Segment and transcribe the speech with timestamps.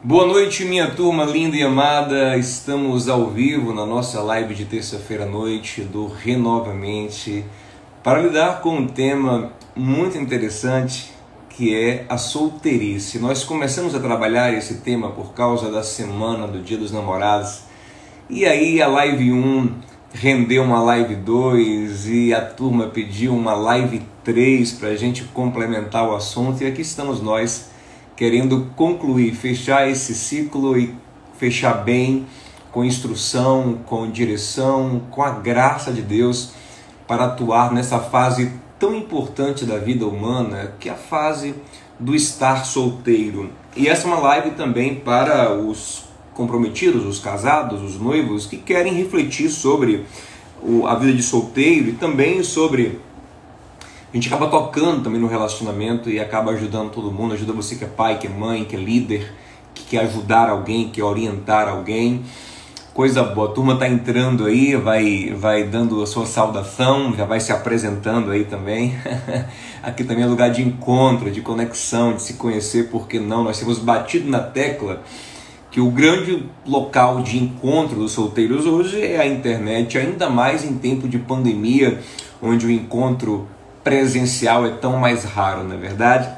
[0.00, 2.36] Boa noite, minha turma linda e amada.
[2.36, 7.44] Estamos ao vivo na nossa live de terça-feira à noite do Renovamente
[8.00, 11.12] para lidar com um tema muito interessante
[11.48, 13.18] que é a solteirice.
[13.18, 17.62] Nós começamos a trabalhar esse tema por causa da semana do Dia dos Namorados.
[18.30, 19.74] E aí a live 1
[20.12, 26.08] rendeu uma live 2 e a turma pediu uma live 3 para a gente complementar
[26.08, 26.62] o assunto.
[26.62, 27.76] E aqui estamos nós
[28.18, 30.92] querendo concluir, fechar esse ciclo e
[31.38, 32.26] fechar bem,
[32.72, 36.50] com instrução, com direção, com a graça de Deus
[37.06, 41.54] para atuar nessa fase tão importante da vida humana, que é a fase
[41.98, 43.50] do estar solteiro.
[43.76, 48.94] E essa é uma live também para os comprometidos, os casados, os noivos que querem
[48.94, 50.04] refletir sobre
[50.88, 52.98] a vida de solteiro e também sobre
[54.10, 57.84] a gente acaba tocando também no relacionamento e acaba ajudando todo mundo, ajuda você que
[57.84, 59.34] é pai, que é mãe, que é líder,
[59.74, 62.22] que quer ajudar alguém, que quer orientar alguém.
[62.94, 67.38] Coisa boa, a turma tá entrando aí, vai, vai dando a sua saudação, já vai
[67.38, 68.96] se apresentando aí também.
[69.82, 73.44] Aqui também é lugar de encontro, de conexão, de se conhecer, porque não?
[73.44, 75.02] Nós temos batido na tecla
[75.70, 80.74] que o grande local de encontro dos solteiros hoje é a internet, ainda mais em
[80.74, 82.00] tempo de pandemia,
[82.42, 83.46] onde o encontro
[83.88, 86.28] presencial é tão mais raro, não é verdade?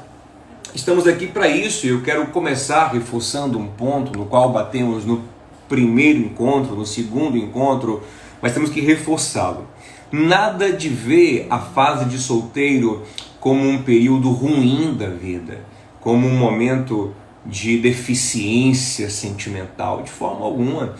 [0.73, 5.21] Estamos aqui para isso e eu quero começar reforçando um ponto no qual batemos no
[5.67, 8.03] primeiro encontro, no segundo encontro,
[8.41, 9.67] mas temos que reforçá-lo.
[10.09, 13.03] Nada de ver a fase de solteiro
[13.37, 15.59] como um período ruim da vida,
[15.99, 17.13] como um momento
[17.45, 20.95] de deficiência sentimental, de forma alguma.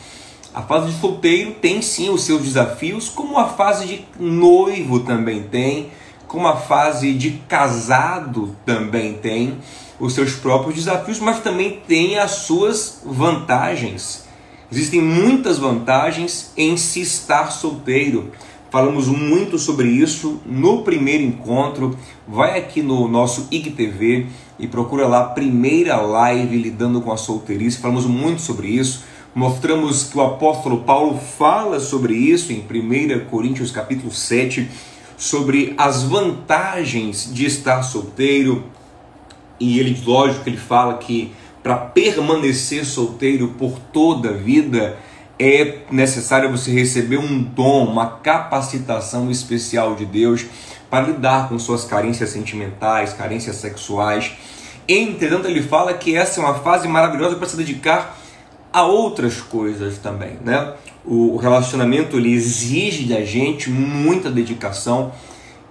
[0.53, 5.43] A fase de solteiro tem sim os seus desafios, como a fase de noivo também
[5.43, 5.91] tem,
[6.31, 9.57] como a fase de casado também tem
[9.99, 14.23] os seus próprios desafios, mas também tem as suas vantagens.
[14.71, 18.31] Existem muitas vantagens em se estar solteiro.
[18.69, 21.97] Falamos muito sobre isso no primeiro encontro.
[22.25, 27.79] Vai aqui no nosso IGTV e procura lá a primeira live lidando com a solteirice.
[27.79, 29.03] Falamos muito sobre isso.
[29.35, 34.69] Mostramos que o apóstolo Paulo fala sobre isso em 1 Coríntios capítulo 7
[35.21, 38.63] sobre as vantagens de estar solteiro.
[39.59, 44.97] E ele, lógico, ele fala que para permanecer solteiro por toda a vida
[45.37, 50.47] é necessário você receber um dom, uma capacitação especial de Deus
[50.89, 54.31] para lidar com suas carências sentimentais, carências sexuais.
[54.87, 58.17] Entretanto, ele fala que essa é uma fase maravilhosa para se dedicar
[58.73, 60.73] a outras coisas também, né?
[61.05, 65.11] O relacionamento ele exige da gente muita dedicação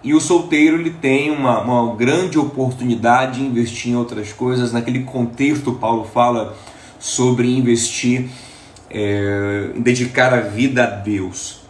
[0.03, 4.73] e o solteiro ele tem uma, uma grande oportunidade de investir em outras coisas.
[4.73, 6.57] Naquele contexto, Paulo fala
[6.99, 8.29] sobre investir,
[8.91, 11.61] é, dedicar a vida a Deus.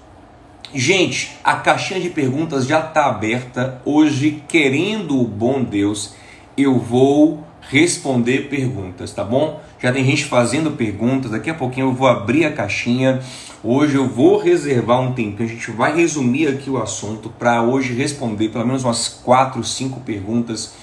[0.73, 3.83] Gente, a caixinha de perguntas já está aberta.
[3.85, 6.15] Hoje, querendo o bom Deus,
[6.57, 9.61] eu vou responder perguntas, tá bom?
[9.83, 11.31] Já tem gente fazendo perguntas.
[11.31, 13.21] Daqui a pouquinho eu vou abrir a caixinha.
[13.65, 15.49] Hoje eu vou reservar um tempinho.
[15.49, 20.01] A gente vai resumir aqui o assunto para hoje responder pelo menos umas 4, 5
[20.01, 20.75] perguntas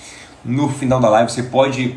[0.43, 1.31] no final da live.
[1.31, 1.95] Você pode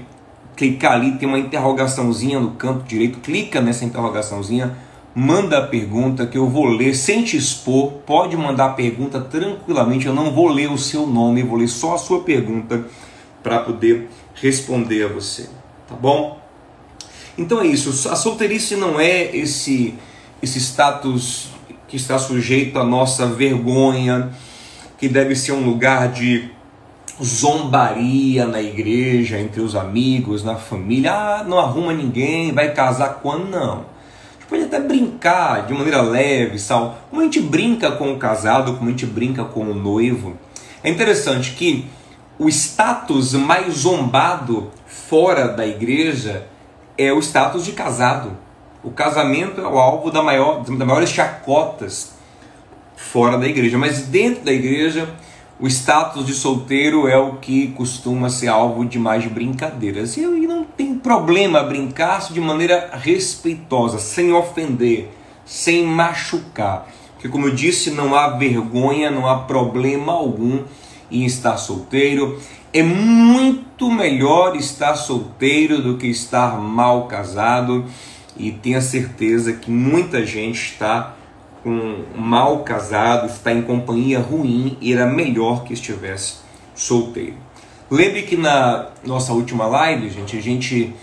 [0.54, 3.18] clicar ali, tem uma interrogaçãozinha no canto direito.
[3.20, 4.76] Clica nessa interrogaçãozinha,
[5.14, 7.92] manda a pergunta que eu vou ler sem te expor.
[8.04, 10.04] Pode mandar a pergunta tranquilamente.
[10.04, 12.84] Eu não vou ler o seu nome, vou ler só a sua pergunta
[13.42, 15.48] para poder responder a você.
[15.88, 16.39] Tá bom?
[17.38, 19.94] Então é isso, a solteirice não é esse,
[20.42, 21.48] esse status
[21.88, 24.30] que está sujeito à nossa vergonha,
[24.98, 26.50] que deve ser um lugar de
[27.22, 31.12] zombaria na igreja, entre os amigos, na família.
[31.12, 33.50] Ah, não arruma ninguém, vai casar quando?
[33.50, 33.72] Não.
[33.72, 36.98] A gente pode até brincar de maneira leve, sal.
[37.10, 40.36] Como a gente brinca com o casado, como a gente brinca com o noivo.
[40.82, 41.86] É interessante que
[42.38, 46.46] o status mais zombado fora da igreja
[46.96, 48.36] é o status de casado.
[48.82, 52.12] O casamento é o alvo da maior, das maiores chacotas
[52.96, 55.08] fora da igreja, mas dentro da igreja
[55.60, 60.16] o status de solteiro é o que costuma ser alvo de mais brincadeiras.
[60.16, 65.10] E não tem problema brincar de maneira respeitosa, sem ofender,
[65.44, 66.88] sem machucar.
[67.12, 70.62] Porque, como eu disse, não há vergonha, não há problema algum
[71.10, 72.40] em estar solteiro.
[72.72, 77.84] É muito melhor estar solteiro do que estar mal casado,
[78.36, 81.14] e tenha certeza que muita gente está
[81.62, 86.36] com mal casado, está em companhia ruim e era melhor que estivesse
[86.74, 87.36] solteiro.
[87.90, 90.94] Lembre que na nossa última live, gente, a gente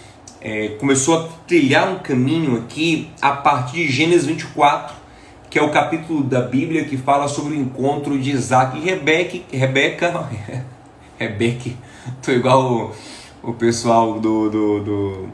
[0.42, 4.96] é, começou a trilhar um caminho aqui a partir de Gênesis 24,
[5.50, 9.40] que é o capítulo da Bíblia que fala sobre o encontro de Isaac e Rebeca.
[9.52, 10.30] Rebeca,
[11.18, 11.72] Rebeca,
[12.22, 12.94] tô igual
[13.44, 15.30] o, o pessoal do, do, do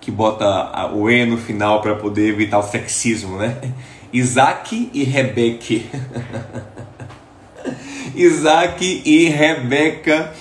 [0.00, 3.56] que bota o E no final para poder evitar o sexismo, né?
[4.12, 5.82] Isaac e Rebeca.
[8.14, 10.32] Isaac e Rebeca,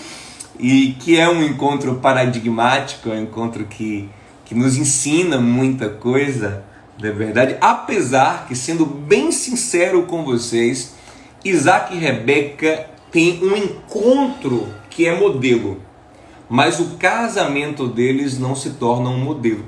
[0.59, 4.07] e que é um encontro paradigmático, é um encontro que,
[4.45, 6.63] que nos ensina muita coisa,
[6.99, 7.57] não é verdade?
[7.59, 10.93] Apesar que, sendo bem sincero com vocês,
[11.43, 15.81] Isaac e Rebeca têm um encontro que é modelo
[16.49, 19.65] mas o casamento deles não se torna um modelo.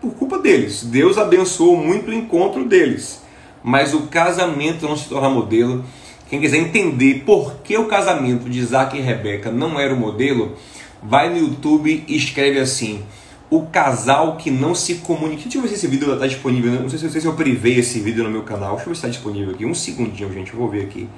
[0.00, 0.84] Por culpa deles.
[0.84, 3.22] Deus abençoou muito o encontro deles,
[3.60, 5.84] mas o casamento não se torna modelo.
[6.30, 10.54] Quem quiser entender por que o casamento de Isaac e Rebeca não era o modelo,
[11.02, 13.02] vai no YouTube e escreve assim:
[13.50, 15.42] O casal que não se comunica.
[15.42, 16.72] Deixa eu ver se esse vídeo está disponível.
[16.72, 18.76] Não sei, se eu privei esse vídeo no meu canal.
[18.76, 19.64] Deixa eu ver se está disponível aqui.
[19.64, 20.52] Um segundinho, gente.
[20.52, 21.08] Eu vou ver aqui.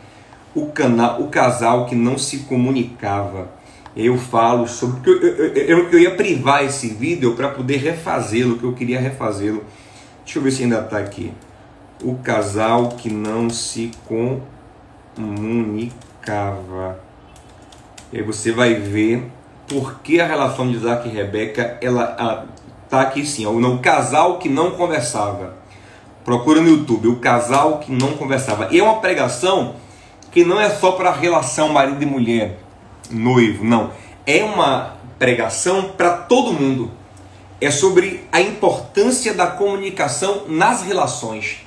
[0.54, 3.48] O, canal, o casal que não se comunicava
[3.96, 5.10] eu falo sobre.
[5.10, 9.64] Eu, eu, eu, eu ia privar esse vídeo para poder refazê-lo, que eu queria refazê-lo.
[10.24, 11.32] Deixa eu ver se ainda está aqui.
[12.02, 13.90] O casal que não se
[15.16, 17.00] comunicava.
[18.12, 19.30] E aí você vai ver
[19.70, 22.44] por que a relação de Isaac e Rebeca ela
[22.84, 23.46] está aqui sim.
[23.46, 25.54] O casal que não conversava.
[26.24, 28.68] Procura no YouTube, o casal que não conversava.
[28.72, 29.76] E é uma pregação
[30.32, 32.58] que não é só para a relação marido e mulher
[33.08, 33.92] noivo, não.
[34.26, 36.90] É uma pregação para todo mundo.
[37.60, 41.58] É sobre a importância da comunicação nas relações.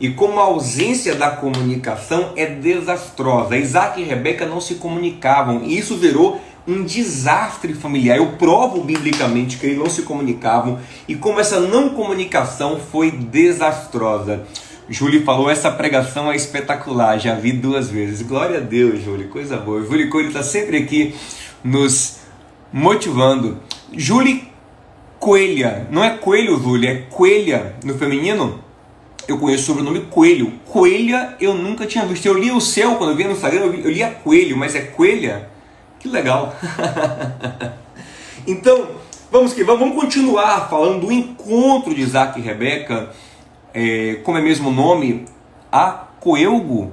[0.00, 3.56] E como a ausência da comunicação é desastrosa.
[3.56, 8.18] Isaac e Rebeca não se comunicavam e isso virou um desastre familiar.
[8.18, 10.78] Eu provo biblicamente que eles não se comunicavam
[11.08, 14.44] e como essa não comunicação foi desastrosa.
[14.88, 18.22] Júlio falou, essa pregação é espetacular, já vi duas vezes.
[18.22, 19.82] Glória a Deus, Júlio, coisa boa.
[19.82, 21.14] Júlio Coelho está sempre aqui
[21.64, 22.18] nos
[22.72, 23.58] motivando.
[23.92, 24.40] Júlio
[25.18, 28.62] Coelha, não é coelho, Júlio, é coelha no feminino.
[29.28, 30.52] Eu conheço o sobrenome Coelho.
[30.66, 32.26] Coelha eu nunca tinha visto.
[32.26, 34.80] Eu li o céu quando eu vi no Instagram, eu, li, lia Coelho, mas é
[34.80, 35.51] Coelha?
[36.02, 36.54] Que legal.
[38.46, 38.88] então,
[39.30, 43.10] vamos que vamos continuar falando do encontro de Isaac e Rebeca
[43.74, 45.24] é, como é mesmo o nome,
[45.70, 46.92] a Coelgo.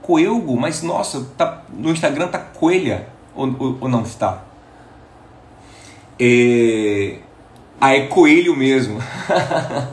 [0.00, 4.44] Coelgo, mas nossa, tá, no Instagram tá Coelha, ou, ou, ou não está?
[6.18, 7.16] É,
[7.80, 8.98] ah, é Coelho mesmo.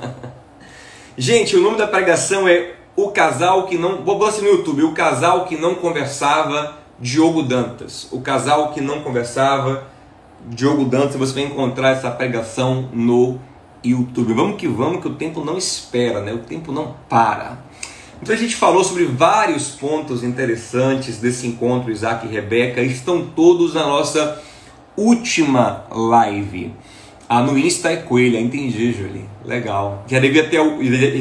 [1.18, 4.04] Gente, o nome da pregação é O Casal que Não.
[4.04, 8.08] Vou assim no YouTube: O Casal que Não Conversava, Diogo Dantas.
[8.12, 9.88] O Casal que Não Conversava,
[10.48, 11.16] Diogo Dantas.
[11.16, 13.40] Você vai encontrar essa pregação no
[13.84, 14.34] YouTube.
[14.34, 16.34] Vamos que vamos, que o tempo não espera, né?
[16.34, 17.58] O tempo não para.
[18.22, 23.74] Então a gente falou sobre vários pontos interessantes desse encontro Isaac e Rebeca, estão todos
[23.74, 24.42] na nossa
[24.96, 26.74] última live.
[27.28, 29.26] Ah, no Insta é coelha, entendi, Julie.
[29.44, 30.06] Legal.
[30.08, 30.58] Já devia ter,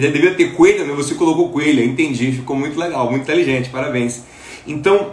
[0.00, 0.94] já devia ter coelha, né?
[0.94, 2.32] Você colocou coelha, entendi.
[2.32, 4.22] Ficou muito legal, muito inteligente, parabéns.
[4.66, 5.12] Então,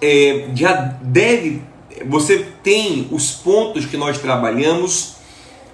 [0.00, 1.62] é, já deve.
[2.06, 5.16] Você tem os pontos que nós trabalhamos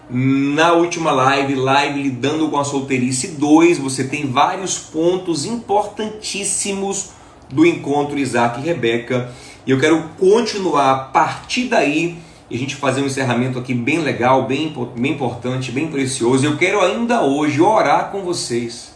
[0.09, 7.11] na última live, live lidando com a solteirice 2, você tem vários pontos importantíssimos
[7.51, 9.33] do encontro Isaac e Rebeca.
[9.67, 12.19] E eu quero continuar a partir daí
[12.51, 16.45] e a gente fazer um encerramento aqui bem legal, bem, bem importante, bem precioso.
[16.45, 18.93] Eu quero ainda hoje orar com vocês.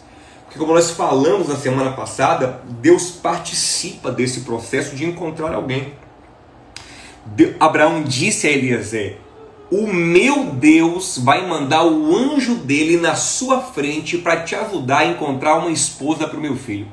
[0.57, 5.93] Porque como nós falamos na semana passada, Deus participa desse processo de encontrar alguém.
[7.61, 9.19] Abraão disse a Eliezer,
[9.71, 15.07] o meu Deus vai mandar o anjo dele na sua frente para te ajudar a
[15.07, 16.89] encontrar uma esposa para o meu filho.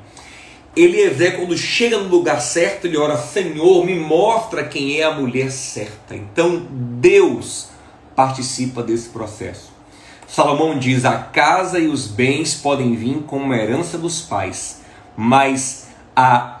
[0.76, 5.50] Eliezer, quando chega no lugar certo, ele ora: Senhor, me mostra quem é a mulher
[5.50, 6.14] certa.
[6.14, 7.68] Então Deus
[8.14, 9.73] participa desse processo.
[10.34, 14.82] Salomão diz: a casa e os bens podem vir como herança dos pais,
[15.16, 15.86] mas
[16.16, 16.58] a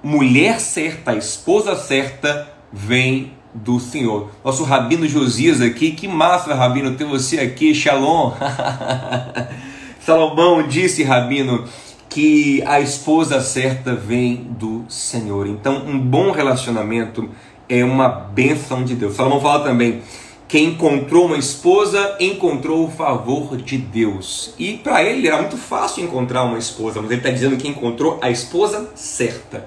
[0.00, 4.30] mulher certa, a esposa certa, vem do Senhor.
[4.44, 8.34] Nosso Rabino Josias aqui, que massa, Rabino, ter você aqui, Shalom.
[9.98, 11.64] Salomão disse, Rabino,
[12.08, 15.48] que a esposa certa vem do Senhor.
[15.48, 17.28] Então, um bom relacionamento
[17.68, 19.16] é uma benção de Deus.
[19.16, 20.02] Salomão fala também:
[20.52, 24.52] quem encontrou uma esposa encontrou o favor de Deus.
[24.58, 28.18] E para ele era muito fácil encontrar uma esposa, mas ele está dizendo que encontrou
[28.20, 29.66] a esposa certa.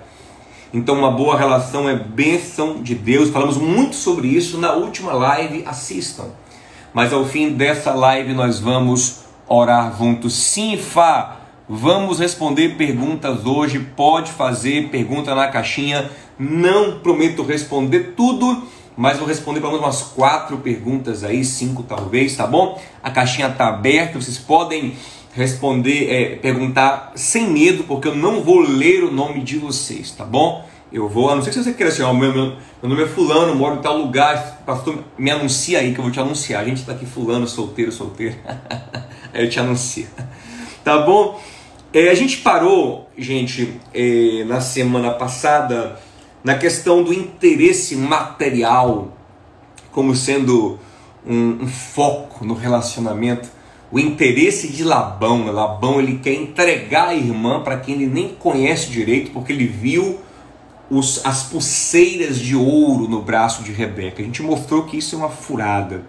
[0.71, 3.31] Então, uma boa relação é bênção de Deus.
[3.31, 5.63] Falamos muito sobre isso na última live.
[5.65, 6.25] Assistam.
[6.93, 10.35] mas ao fim dessa live nós vamos orar juntos.
[10.35, 11.37] Sim, Fá,
[11.67, 13.79] vamos responder perguntas hoje.
[13.79, 16.11] Pode fazer pergunta na caixinha.
[16.37, 18.61] Não prometo responder tudo,
[18.97, 22.81] mas vou responder pelo menos umas quatro perguntas aí, cinco talvez, tá bom?
[23.03, 24.95] A caixinha tá aberta, vocês podem
[25.33, 30.23] responder, é, perguntar sem medo, porque eu não vou ler o nome de vocês, tá
[30.23, 30.65] bom?
[30.91, 32.45] Eu vou, a não ser que você queira assim, ó, meu, meu,
[32.81, 36.11] meu nome é fulano, moro em tal lugar, pastor, me anuncia aí que eu vou
[36.11, 36.61] te anunciar.
[36.61, 38.35] A gente está aqui fulano, solteiro, solteiro.
[39.33, 40.07] aí eu te anuncio.
[40.85, 41.41] Tá bom?
[41.91, 45.99] É, a gente parou, gente, é, na semana passada,
[46.45, 49.11] na questão do interesse material
[49.91, 50.77] como sendo
[51.25, 53.49] um, um foco no relacionamento
[53.91, 55.51] o interesse de Labão.
[55.51, 60.19] Labão ele quer entregar a irmã para quem ele nem conhece direito, porque ele viu
[60.89, 64.21] os, as pulseiras de ouro no braço de Rebeca.
[64.21, 66.03] A gente mostrou que isso é uma furada.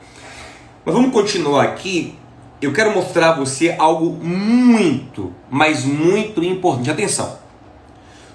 [0.85, 2.14] Mas vamos continuar aqui.
[2.61, 6.90] Eu quero mostrar a você algo muito, mas muito importante.
[6.90, 7.46] Atenção.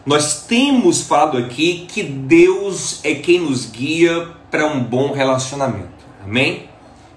[0.03, 5.89] Nós temos falado aqui que Deus é quem nos guia para um bom relacionamento.
[6.24, 6.67] Amém?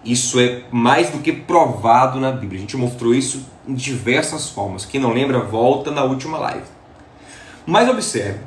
[0.05, 2.59] Isso é mais do que provado na Bíblia.
[2.59, 4.85] A gente mostrou isso em diversas formas.
[4.85, 6.67] Quem não lembra, volta na última live.
[7.65, 8.41] Mas observe,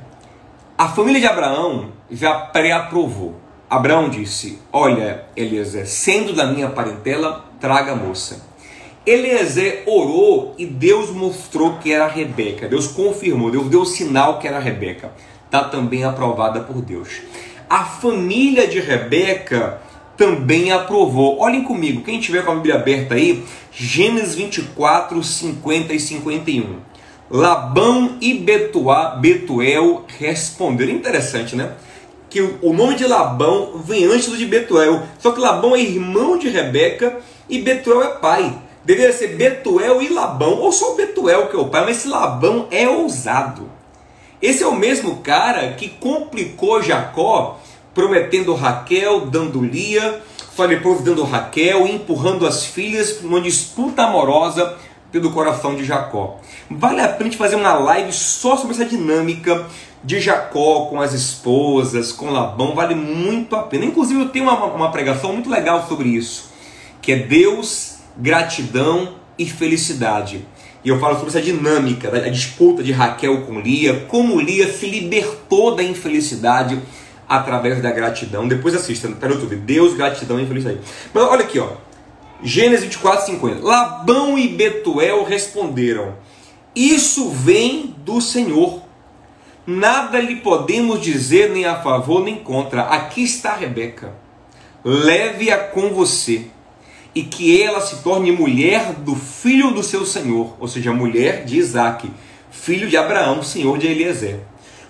[0.77, 3.35] a família de Abraão já pré-aprovou.
[3.67, 8.46] Abraão disse: Olha, Eliezer, sendo da minha parentela, traga a moça.
[9.07, 12.67] Eliezer orou e Deus mostrou que era Rebeca.
[12.67, 15.13] Deus confirmou, Deus deu o sinal que era Rebeca.
[15.45, 17.21] Está também aprovada por Deus.
[17.69, 19.79] A família de Rebeca
[20.17, 21.39] também aprovou.
[21.39, 26.75] Olhem comigo, quem tiver com a Bíblia aberta aí, Gênesis 24, 50 e 51.
[27.29, 30.91] Labão e Betuá, Betuel responderam.
[30.91, 31.71] Interessante, né?
[32.29, 35.03] Que o nome de Labão vem antes do de Betuel.
[35.17, 38.66] Só que Labão é irmão de Rebeca e Betuel é pai.
[38.87, 42.69] Deveria ser Betuel e Labão, ou só Betuel que é o pai, mas esse Labão
[42.71, 43.69] é ousado.
[44.41, 47.59] Esse é o mesmo cara que complicou Jacó
[47.93, 50.21] prometendo Raquel, dando Lia,
[50.55, 54.77] só depois dando Raquel, empurrando as filhas numa disputa amorosa
[55.11, 56.39] pelo coração de Jacó.
[56.71, 59.65] Vale a pena fazer uma live só sobre essa dinâmica
[60.01, 63.83] de Jacó com as esposas, com Labão, vale muito a pena.
[63.83, 66.49] Inclusive eu tenho uma, uma pregação muito legal sobre isso,
[67.01, 70.45] que é Deus, gratidão e felicidade.
[70.83, 74.87] E eu falo sobre essa dinâmica, a disputa de Raquel com Lia, como Lia se
[74.87, 76.79] libertou da infelicidade
[77.27, 78.47] através da gratidão.
[78.47, 79.57] Depois assista para o YouTube.
[79.57, 80.79] Deus, gratidão e felicidade.
[81.13, 81.71] Mas olha aqui, ó.
[82.41, 83.65] Gênesis 24, 50.
[83.65, 86.15] Labão e Betuel responderam:
[86.75, 88.83] Isso vem do Senhor.
[89.65, 92.83] Nada lhe podemos dizer nem a favor nem contra.
[92.83, 94.13] Aqui está Rebeca.
[94.85, 96.45] Leve-a com você
[97.17, 101.57] e que ela se torne mulher do filho do seu senhor, ou seja, mulher de
[101.57, 102.11] Isaac,
[102.51, 104.39] filho de Abraão, senhor de Eliezer.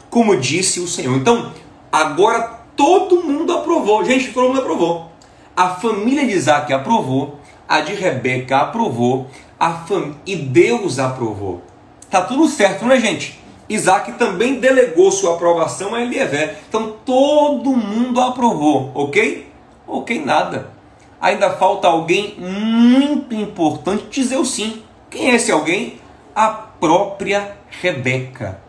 [0.10, 1.18] Como disse o Senhor.
[1.18, 1.52] Então,
[1.92, 4.04] Agora todo mundo aprovou.
[4.04, 5.12] Gente, todo mundo aprovou.
[5.56, 9.28] A família de Isaac aprovou, a de Rebeca aprovou,
[9.60, 10.16] a fam...
[10.26, 11.64] e Deus aprovou.
[12.10, 13.40] Tá tudo certo, né, gente?
[13.68, 16.58] Isaac também delegou sua aprovação a Eliezer.
[16.70, 19.48] Então todo mundo aprovou, ok?
[19.88, 20.77] Ok, nada.
[21.20, 24.84] Ainda falta alguém muito importante dizer o sim.
[25.10, 26.00] Quem é esse alguém?
[26.36, 28.60] A própria Rebeca.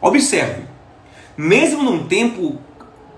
[0.00, 0.62] Observe,
[1.36, 2.58] mesmo num tempo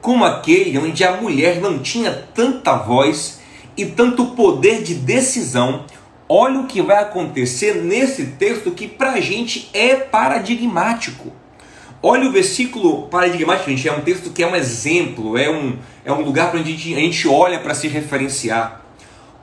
[0.01, 3.41] como aquele onde a mulher não tinha tanta voz
[3.77, 5.85] e tanto poder de decisão,
[6.29, 11.33] olha o que vai acontecer nesse texto que para a gente é paradigmático.
[12.03, 16.11] Olha o versículo paradigmático, gente, é um texto que é um exemplo, é um, é
[16.11, 18.81] um lugar para a gente, a gente olha para se referenciar.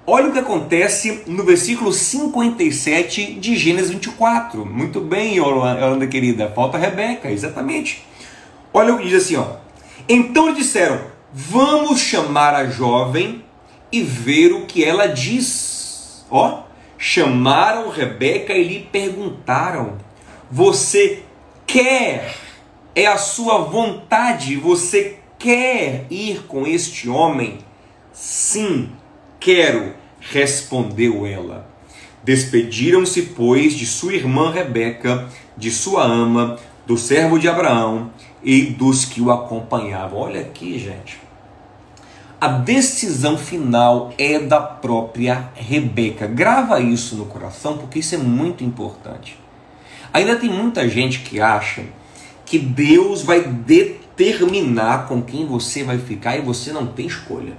[0.07, 4.65] Olha o que acontece no versículo 57 de Gênesis 24.
[4.65, 8.03] Muito bem, Yolanda querida, falta Rebeca, exatamente.
[8.73, 9.57] Olha o que diz assim, ó.
[10.09, 10.99] Então disseram:
[11.31, 13.43] Vamos chamar a jovem
[13.91, 16.25] e ver o que ela diz.
[16.31, 16.63] Ó,
[16.97, 19.97] chamaram Rebeca e lhe perguntaram:
[20.49, 21.21] Você
[21.67, 22.46] quer?
[22.97, 24.55] É a sua vontade?
[24.55, 27.59] Você quer ir com este homem?
[28.11, 28.89] Sim,
[29.39, 31.69] quero, respondeu ela.
[32.23, 38.09] Despediram-se, pois, de sua irmã Rebeca, de sua ama, do servo de Abraão
[38.41, 40.17] e dos que o acompanhavam.
[40.17, 41.19] Olha aqui, gente.
[42.41, 46.25] A decisão final é da própria Rebeca.
[46.25, 49.37] Grava isso no coração porque isso é muito importante.
[50.11, 51.83] Ainda tem muita gente que acha
[52.47, 57.57] que Deus vai determinar com quem você vai ficar e você não tem escolha.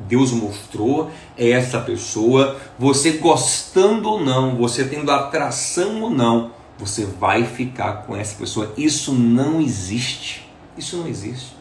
[0.00, 7.44] Deus mostrou, essa pessoa, você gostando ou não, você tendo atração ou não, você vai
[7.44, 8.72] ficar com essa pessoa.
[8.76, 10.48] Isso não existe.
[10.76, 11.54] Isso não existe.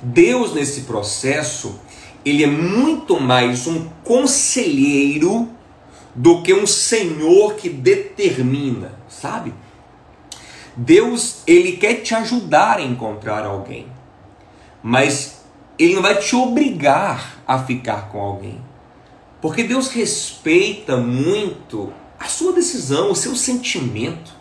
[0.00, 1.80] Deus nesse processo,
[2.24, 5.48] ele é muito mais um conselheiro
[6.14, 9.52] do que um senhor que determina, sabe?
[10.76, 13.86] Deus, ele quer te ajudar a encontrar alguém.
[14.82, 15.44] Mas
[15.78, 18.60] ele não vai te obrigar a ficar com alguém.
[19.40, 24.32] Porque Deus respeita muito a sua decisão, o seu sentimento.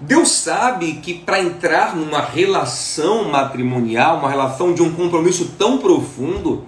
[0.00, 6.66] Deus sabe que para entrar numa relação matrimonial, uma relação de um compromisso tão profundo,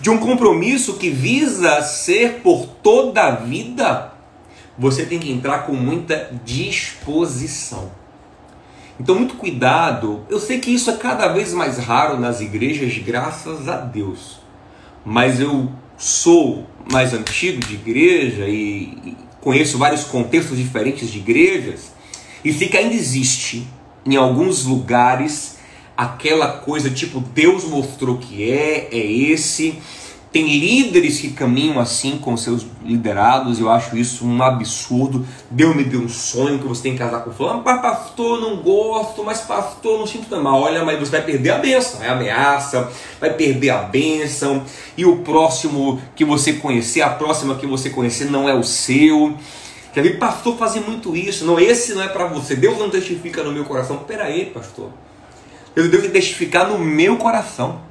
[0.00, 4.12] de um compromisso que visa ser por toda a vida,
[4.76, 7.90] você tem que entrar com muita disposição.
[8.98, 10.24] Então, muito cuidado.
[10.28, 14.40] Eu sei que isso é cada vez mais raro nas igrejas, graças a Deus.
[15.04, 21.92] Mas eu sou mais antigo de igreja e conheço vários contextos diferentes de igrejas
[22.44, 23.66] e sei que ainda existe
[24.04, 25.56] em alguns lugares
[25.96, 29.78] aquela coisa tipo Deus mostrou que é, é esse
[30.36, 35.26] tem líderes que caminham assim com seus liderados, eu acho isso um absurdo.
[35.50, 38.56] Deus me deu um sonho que você tem que casar com fulano, mas pastor, não
[38.56, 40.60] gosto, mas pastor, não sinto mal.
[40.60, 44.62] Olha, mas você vai perder a bênção, é ameaça, vai perder a bênção,
[44.94, 49.34] e o próximo que você conhecer, a próxima que você conhecer não é o seu.
[49.94, 53.42] Quer ver, pastor fazer muito isso, não, esse não é para você, Deus não testifica
[53.42, 54.04] no meu coração.
[54.06, 54.90] Peraí, pastor,
[55.74, 57.85] Deus deve testificar no meu coração.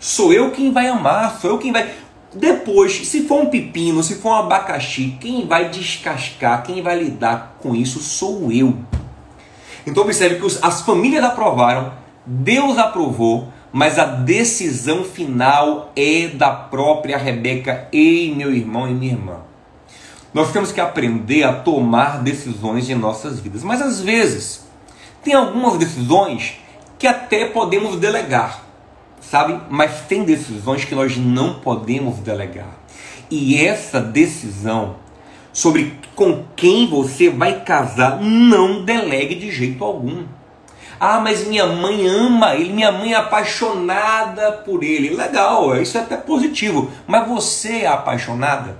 [0.00, 1.92] Sou eu quem vai amar, sou eu quem vai.
[2.32, 7.56] Depois, se for um pepino, se for um abacaxi, quem vai descascar, quem vai lidar
[7.60, 8.78] com isso sou eu.
[9.86, 11.92] Então observe que as famílias aprovaram,
[12.24, 17.86] Deus aprovou, mas a decisão final é da própria Rebeca.
[17.92, 19.40] Ei, meu irmão e minha irmã.
[20.32, 23.62] Nós temos que aprender a tomar decisões em nossas vidas.
[23.62, 24.64] Mas às vezes,
[25.22, 26.54] tem algumas decisões
[26.98, 28.69] que até podemos delegar
[29.20, 29.60] sabe?
[29.68, 32.78] Mas tem decisões que nós não podemos delegar.
[33.30, 34.96] E essa decisão
[35.52, 40.24] sobre com quem você vai casar, não delegue de jeito algum.
[40.98, 45.16] Ah, mas minha mãe ama ele, minha mãe é apaixonada por ele.
[45.16, 46.90] Legal, isso é até positivo.
[47.06, 48.76] Mas você é apaixonada?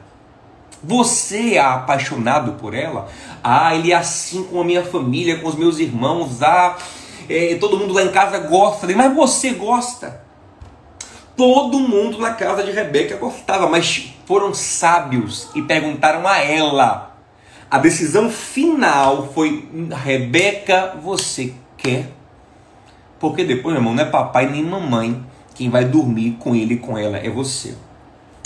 [0.83, 3.09] Você é apaixonado por ela?
[3.42, 6.42] Ah, ele é assim com a minha família, com os meus irmãos.
[6.42, 6.76] Ah,
[7.29, 8.98] é, todo mundo lá em casa gosta dele.
[8.98, 10.20] Mas você gosta?
[11.40, 17.16] Todo mundo na casa de Rebeca gostava, mas foram sábios e perguntaram a ela.
[17.70, 19.66] A decisão final foi:
[20.05, 22.12] Rebeca, você quer?
[23.18, 25.24] Porque depois, meu irmão, não é papai nem mamãe
[25.55, 27.74] quem vai dormir com ele e com ela, é você.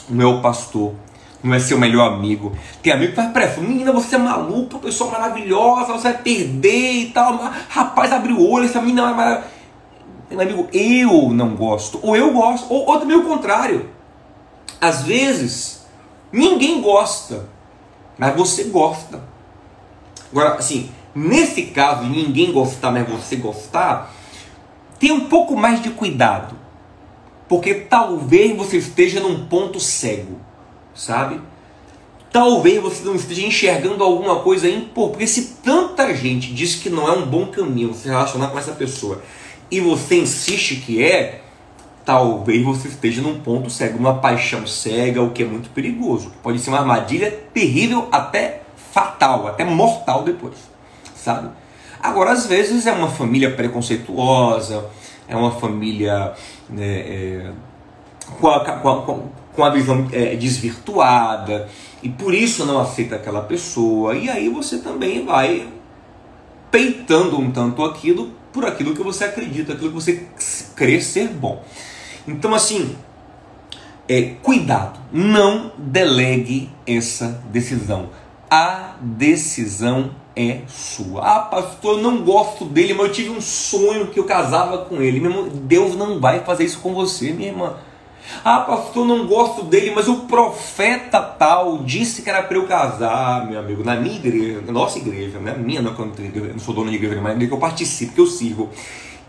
[0.09, 0.95] Não é o pastor,
[1.43, 2.53] não é seu melhor amigo.
[2.81, 3.65] Tem amigo que faz pressão.
[3.65, 7.41] Menina, você é maluca, pessoa maravilhosa, você vai perder e tal.
[7.69, 9.54] Rapaz, abriu o olho, essa menina é maravilhosa.
[10.31, 13.91] Meu amigo, eu não gosto, ou eu gosto, ou, ou também o contrário.
[14.81, 15.87] Às vezes,
[16.33, 17.49] ninguém gosta,
[18.19, 19.23] mas você gosta.
[20.31, 24.13] Agora, assim, nesse caso, ninguém gostar, mas você gostar,
[24.99, 26.57] tem um pouco mais de cuidado.
[27.49, 30.41] Porque talvez você esteja num ponto cego,
[30.95, 31.41] sabe?
[32.33, 35.13] Talvez você não esteja enxergando alguma coisa importante.
[35.13, 38.73] Porque se tanta gente diz que não é um bom caminho se relacionar com essa
[38.73, 39.23] pessoa,
[39.71, 41.43] e você insiste que é,
[42.05, 46.33] talvez você esteja num ponto cego, numa paixão cega, o que é muito perigoso.
[46.43, 50.57] Pode ser uma armadilha terrível, até fatal, até mortal depois,
[51.17, 51.49] sabe?
[52.01, 54.85] Agora, às vezes é uma família preconceituosa,
[55.27, 56.35] é uma família
[56.69, 57.51] né, é,
[58.39, 59.03] com, a, com, a,
[59.55, 61.69] com, a, visão é, desvirtuada
[62.03, 64.15] e por isso não aceita aquela pessoa.
[64.15, 65.67] E aí você também vai
[66.71, 70.29] peitando um tanto aquilo por aquilo que você acredita, aquilo que você
[70.77, 71.65] crê ser bom.
[72.27, 72.97] Então, assim,
[74.09, 78.11] é, cuidado, não delegue essa decisão.
[78.49, 81.23] A decisão é sua.
[81.23, 85.03] Ah, pastor, eu não gosto dele, mas eu tive um sonho que eu casava com
[85.03, 85.19] ele.
[85.19, 87.75] Meu irmão, Deus não vai fazer isso com você, minha irmã.
[88.45, 93.47] Ah, pastor, não gosto dele, mas o profeta tal disse que era para eu casar,
[93.47, 95.55] meu amigo, na minha igreja, na nossa igreja, né?
[95.57, 98.71] Minha, não, eu não sou dono de igreja, mas que eu participo, que eu sirvo.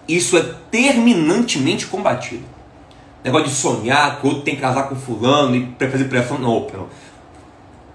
[0.07, 2.43] Isso é terminantemente combatido.
[3.23, 6.87] Negócio de sonhar que outro tem que casar com fulano e fazer pressão, não, não.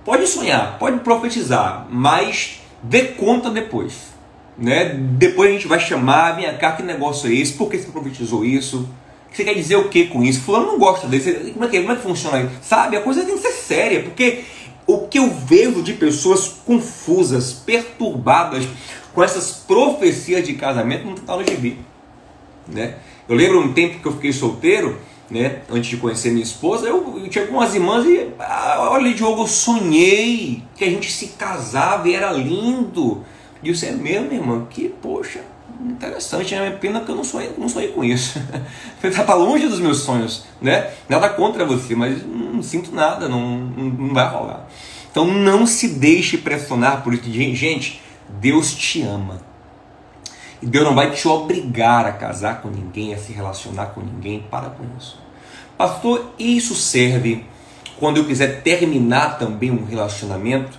[0.04, 4.10] Pode sonhar, pode profetizar, mas dê conta depois.
[4.58, 4.86] Né?
[4.94, 7.52] Depois a gente vai chamar, vem cá, que negócio é esse?
[7.52, 8.88] Por que você profetizou isso?
[9.32, 10.40] Você quer dizer o que com isso?
[10.42, 11.32] Fulano não gosta desse.
[11.52, 12.50] Como é que, como é que funciona isso?
[12.62, 12.96] Sabe?
[12.96, 14.44] A coisa tem que ser séria, porque
[14.86, 18.66] o que eu vejo de pessoas confusas, perturbadas
[19.14, 21.78] com essas profecias de casamento não está no gibi.
[22.66, 22.96] Né?
[23.28, 24.98] Eu lembro um tempo que eu fiquei solteiro,
[25.30, 29.42] né, antes de conhecer minha esposa, eu, eu tinha algumas irmãs e, ah, olha, Diogo,
[29.42, 33.24] eu sonhei que a gente se casava e era lindo.
[33.62, 34.66] E você é mesmo, irmã?
[34.68, 35.42] Que, poxa,
[35.84, 36.70] interessante, né?
[36.70, 38.40] Pena que eu não sonhei, não sonhei com isso.
[39.02, 40.90] Está tá longe dos meus sonhos, né?
[41.08, 44.66] Nada contra você, mas não sinto nada, não, não vai rolar.
[45.10, 47.30] Então não se deixe pressionar por isso.
[47.30, 49.40] Gente, Deus te ama.
[50.62, 54.44] E Deus não vai te obrigar a casar com ninguém, a se relacionar com ninguém.
[54.50, 55.18] Para com isso.
[55.76, 57.46] Pastor, isso serve
[57.98, 60.78] quando eu quiser terminar também um relacionamento?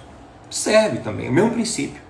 [0.50, 2.01] Serve também, é o mesmo princípio.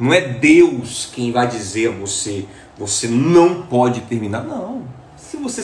[0.00, 2.46] Não é Deus quem vai dizer a você,
[2.78, 4.42] você não pode terminar.
[4.42, 4.82] Não.
[5.14, 5.62] Se você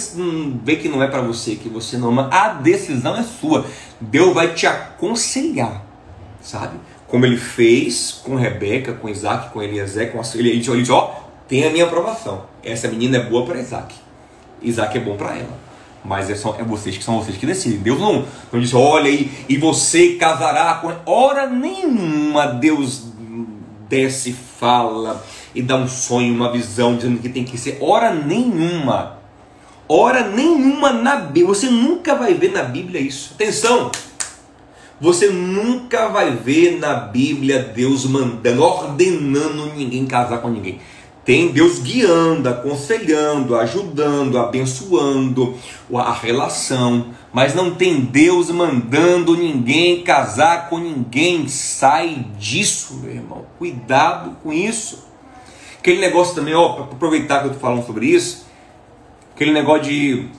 [0.62, 3.64] vê que não é para você, que você não ama, a decisão é sua.
[3.99, 5.83] Deus vai te aconselhar,
[6.42, 6.79] sabe?
[7.09, 10.25] Como ele fez com Rebeca, com Isaac, com Eliezer, com a...
[10.35, 11.14] ele disse, ó,
[11.49, 12.44] tem a minha aprovação.
[12.62, 13.94] Essa menina é boa para Isaac.
[14.61, 15.66] Isaac é bom para ela.
[16.05, 17.79] Mas é, só, é vocês que são vocês que decidem.
[17.79, 20.92] Deus não, não diz, olha aí, e você casará com.
[21.11, 23.15] Hora nenhuma Deus
[23.88, 27.79] desce, fala e dá um sonho, uma visão, dizendo que tem que ser.
[27.81, 29.18] Hora nenhuma.
[29.88, 31.46] Hora nenhuma na Bíblia.
[31.46, 33.33] Você nunca vai ver na Bíblia isso.
[33.35, 33.90] Atenção!
[35.01, 40.81] Você nunca vai ver na Bíblia Deus mandando, ordenando ninguém casar com ninguém.
[41.22, 45.55] Tem Deus guiando, aconselhando, ajudando, abençoando
[45.92, 51.46] a relação, mas não tem Deus mandando ninguém casar com ninguém.
[51.49, 53.44] Sai disso, meu irmão.
[53.59, 55.07] Cuidado com isso.
[55.79, 58.46] Aquele negócio também, ó, aproveitar que eu tô falando sobre isso,
[59.35, 60.31] aquele negócio de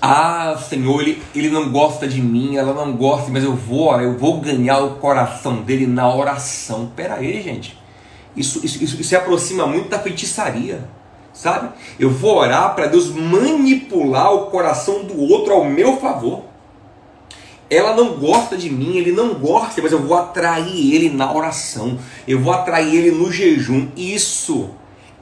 [0.00, 4.16] ah, Senhor, ele, ele não gosta de mim, ela não gosta, mas eu vou, eu
[4.16, 6.92] vou ganhar o coração dele na oração.
[6.94, 7.76] Pera aí, gente.
[8.36, 10.88] Isso, isso, isso se aproxima muito da feitiçaria,
[11.36, 11.68] sabe?
[12.00, 16.44] Eu vou orar para Deus manipular o coração do outro ao meu favor.
[17.68, 21.98] Ela não gosta de mim, ele não gosta, mas eu vou atrair ele na oração,
[22.26, 23.88] eu vou atrair ele no jejum.
[23.96, 24.70] Isso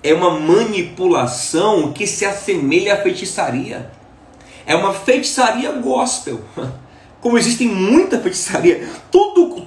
[0.02, 3.90] é uma manipulação que se assemelha à feitiçaria.
[4.66, 6.40] É uma feitiçaria gospel.
[7.20, 9.62] Como existe muita feitiçaria, tudo,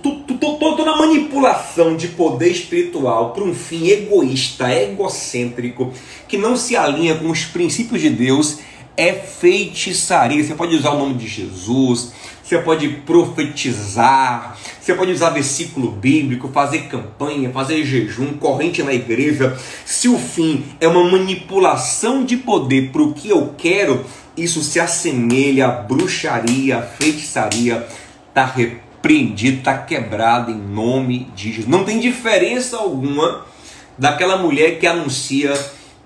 [0.87, 5.91] toda manipulação de poder espiritual para um fim egoísta, egocêntrico,
[6.29, 8.59] que não se alinha com os princípios de Deus,
[8.95, 10.41] é feitiçaria.
[10.41, 16.47] Você pode usar o nome de Jesus, você pode profetizar, você pode usar versículo bíblico,
[16.53, 19.57] fazer campanha, fazer jejum, corrente na igreja.
[19.85, 24.05] Se o fim é uma manipulação de poder para o que eu quero,
[24.37, 27.85] isso se assemelha à bruxaria, à feitiçaria,
[28.29, 28.45] está
[28.97, 31.67] repreendido, está quebrado em nome de Jesus.
[31.67, 33.45] Não tem diferença alguma
[33.97, 35.53] daquela mulher que anuncia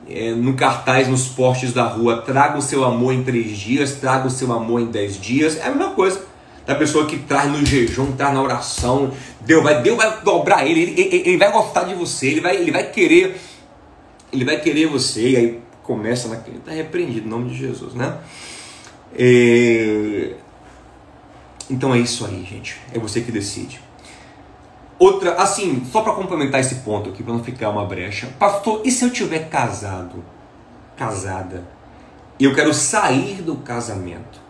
[0.07, 4.27] é, no cartaz, nos postes da rua, traga o seu amor em três dias, traga
[4.27, 6.29] o seu amor em dez dias, é a mesma coisa.
[6.65, 10.81] Da pessoa que traz no jejum, traz na oração, Deus vai, Deus vai dobrar ele,
[10.81, 13.35] ele, ele, ele vai gostar de você, ele vai, ele vai querer,
[14.31, 16.57] ele vai querer você, e aí começa naquele.
[16.57, 18.15] Está repreendido em nome de Jesus, né?
[19.17, 20.35] É...
[21.71, 22.77] Então é isso aí, gente.
[22.93, 23.79] É você que decide.
[24.99, 28.27] Outra, assim, só para complementar esse ponto aqui, para não ficar uma brecha.
[28.37, 30.21] Pastor, e se eu tiver casado,
[30.97, 31.63] casada,
[32.37, 34.41] e eu quero sair do casamento?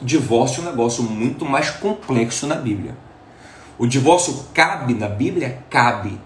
[0.00, 2.96] Divórcio é um negócio muito mais complexo na Bíblia.
[3.78, 5.62] O divórcio cabe na Bíblia?
[5.68, 6.18] Cabe,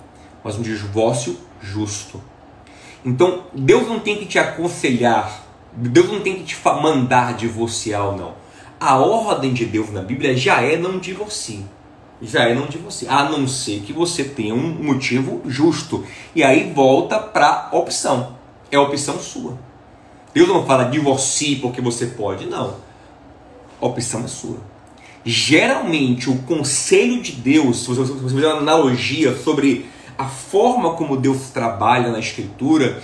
[0.44, 2.22] mas um divórcio justo.
[3.04, 8.16] Então, Deus não tem que te aconselhar, Deus não tem que te mandar divorciar ou
[8.16, 8.43] não.
[8.84, 11.64] A ordem de Deus na Bíblia já é não divorcie.
[12.20, 13.08] Já é não divorcie.
[13.08, 16.04] A não ser que você tenha um motivo justo.
[16.34, 18.36] E aí volta para opção.
[18.70, 19.58] É opção sua.
[20.34, 22.44] Deus não fala divorcie porque você pode.
[22.44, 22.76] Não.
[23.80, 24.58] A opção é sua.
[25.24, 29.86] Geralmente, o conselho de Deus, se você fizer uma analogia sobre
[30.18, 33.02] a forma como Deus trabalha na Escritura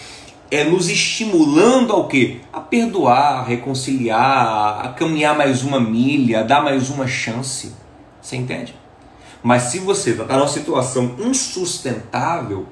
[0.50, 2.40] é nos estimulando ao que?
[2.52, 7.72] A perdoar, a reconciliar, a caminhar mais uma milha, a dar mais uma chance.
[8.20, 8.74] Você entende?
[9.42, 12.66] Mas se você está numa situação insustentável,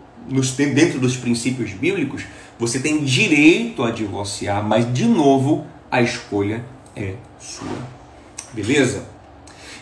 [0.74, 2.24] dentro dos princípios bíblicos,
[2.58, 6.64] você tem direito a divorciar, mas de novo a escolha
[6.96, 7.68] é sua.
[8.52, 9.06] Beleza?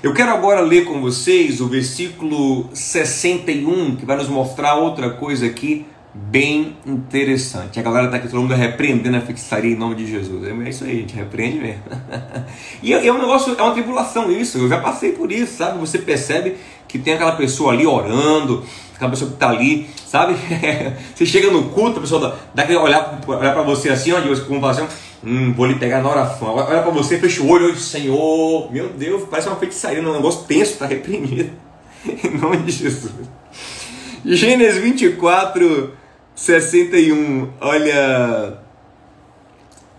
[0.02, 5.46] Eu quero agora ler com vocês o versículo 61, que vai nos mostrar outra coisa
[5.46, 7.78] aqui bem interessante.
[7.78, 10.42] A galera tá aqui todo mundo repreendendo a feitiçaria em nome de Jesus.
[10.46, 11.82] É isso aí, gente repreende mesmo.
[12.82, 14.58] e é, é um negócio, é uma tribulação isso.
[14.58, 15.78] Eu já passei por isso, sabe?
[15.78, 16.56] Você percebe
[16.88, 20.36] que tem aquela pessoa ali orando, aquela pessoa que está ali, sabe?
[21.14, 24.20] você chega no culto, a pessoa dá, dá aquele olhar, olhar para você assim, ó,
[24.46, 24.86] como fala assim,
[25.22, 26.48] hum, vou lhe pegar na oração.
[26.48, 30.72] Olha para você, fecha o olho, Senhor, meu Deus, parece uma feitiçaria, um negócio tenso,
[30.72, 31.50] está reprimido.
[32.24, 33.12] em nome de Jesus.
[34.24, 35.92] Gênesis 24,
[36.36, 37.48] 61.
[37.60, 38.58] Olha.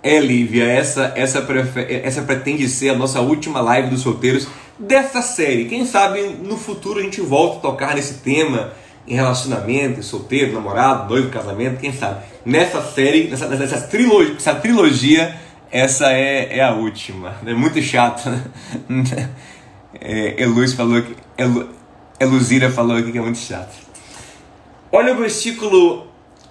[0.04, 1.46] É, Lívia, essa, essa,
[1.90, 4.48] essa pretende ser a nossa última live dos solteiros
[4.80, 5.66] dessa série.
[5.66, 8.72] Quem sabe no futuro a gente volta a tocar nesse tema
[9.08, 12.24] em relacionamento, solteiro, namorado, noivo, casamento, quem sabe.
[12.46, 15.36] Nessa série, nessa, nessa trilogia, essa trilogia,
[15.72, 17.36] essa é, é a última.
[17.46, 18.44] É muito chato, né?
[20.00, 21.16] É, Eluz falou que.
[21.38, 21.70] Elu,
[22.20, 23.74] Eluzira falou aqui que é muito chato.
[24.92, 26.07] Olha o versículo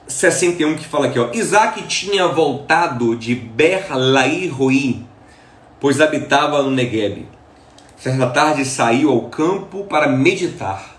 [0.08, 1.30] 61 que fala aqui, ó.
[1.32, 5.02] Isaac tinha voltado de Ber-Lai-Roi,
[5.80, 7.26] pois habitava no Negueb.
[7.96, 10.96] Certa tarde saiu ao campo para meditar.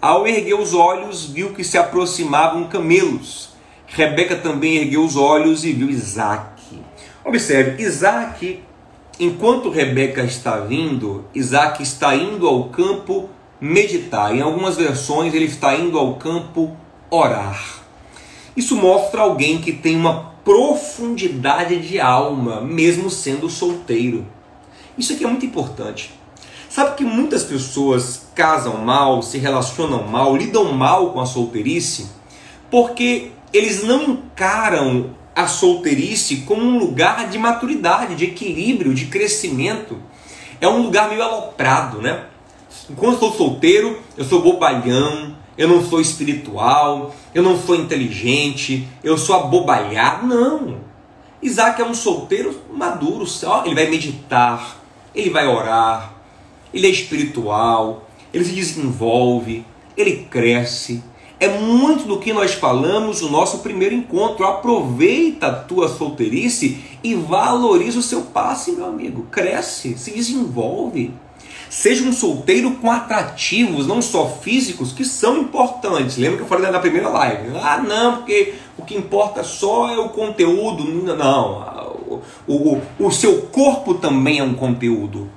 [0.00, 3.50] Ao erguer os olhos, viu que se aproximavam camelos.
[3.86, 6.80] Rebeca também ergueu os olhos e viu Isaac.
[7.24, 8.62] Observe, Isaac,
[9.18, 13.28] enquanto Rebeca está vindo, Isaac está indo ao campo
[13.60, 14.34] meditar.
[14.34, 16.74] Em algumas versões, ele está indo ao campo
[17.10, 17.79] orar.
[18.60, 24.26] Isso mostra alguém que tem uma profundidade de alma, mesmo sendo solteiro.
[24.98, 26.12] Isso aqui é muito importante.
[26.68, 32.10] Sabe que muitas pessoas casam mal, se relacionam mal, lidam mal com a solteirice,
[32.70, 39.96] porque eles não encaram a solteirice como um lugar de maturidade, de equilíbrio, de crescimento.
[40.60, 42.24] É um lugar meio aloprado, né?
[42.90, 48.88] Enquanto eu sou solteiro, eu sou bobalhão, eu não sou espiritual, eu não sou inteligente,
[49.04, 50.26] eu sou abobalhado.
[50.26, 50.78] Não.
[51.42, 53.26] Isaac é um solteiro maduro,
[53.66, 54.80] ele vai meditar,
[55.14, 56.14] ele vai orar,
[56.72, 59.62] ele é espiritual, ele se desenvolve,
[59.94, 61.04] ele cresce.
[61.38, 64.46] É muito do que nós falamos no nosso primeiro encontro.
[64.46, 69.26] Aproveita a tua solteirice e valoriza o seu passe, meu amigo.
[69.30, 71.12] Cresce, se desenvolve.
[71.70, 76.16] Seja um solteiro com atrativos, não só físicos, que são importantes.
[76.16, 77.56] Lembra que eu falei na primeira live?
[77.62, 80.82] Ah, não, porque o que importa só é o conteúdo.
[80.84, 81.94] Não,
[82.48, 85.30] o, o, o seu corpo também é um conteúdo.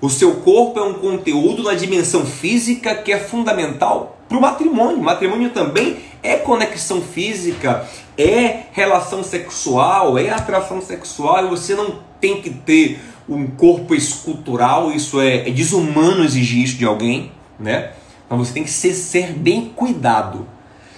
[0.00, 5.00] O seu corpo é um conteúdo na dimensão física que é fundamental para o matrimônio.
[5.00, 7.86] O matrimônio também é conexão física,
[8.16, 11.44] é relação sexual, é atração sexual.
[11.44, 16.76] E você não tem que ter um corpo escultural, isso é, é desumano exigir isso
[16.76, 17.92] de alguém, né?
[18.28, 20.46] Mas você tem que ser, ser bem cuidado.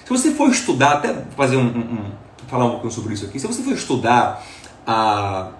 [0.04, 2.12] Se você for estudar, até fazer um, um, um
[2.46, 4.44] falar um pouquinho sobre isso aqui, se você for estudar
[4.86, 5.50] a,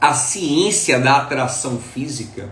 [0.00, 2.50] a ciência da atração física,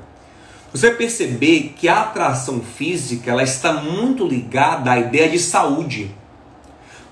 [0.72, 6.14] você vai perceber que a atração física ela está muito ligada à ideia de saúde.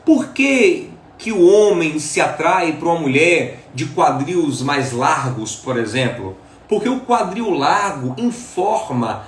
[0.05, 5.79] Por que, que o homem se atrai para uma mulher de quadris mais largos, por
[5.79, 6.37] exemplo?
[6.67, 9.25] Porque o quadril largo informa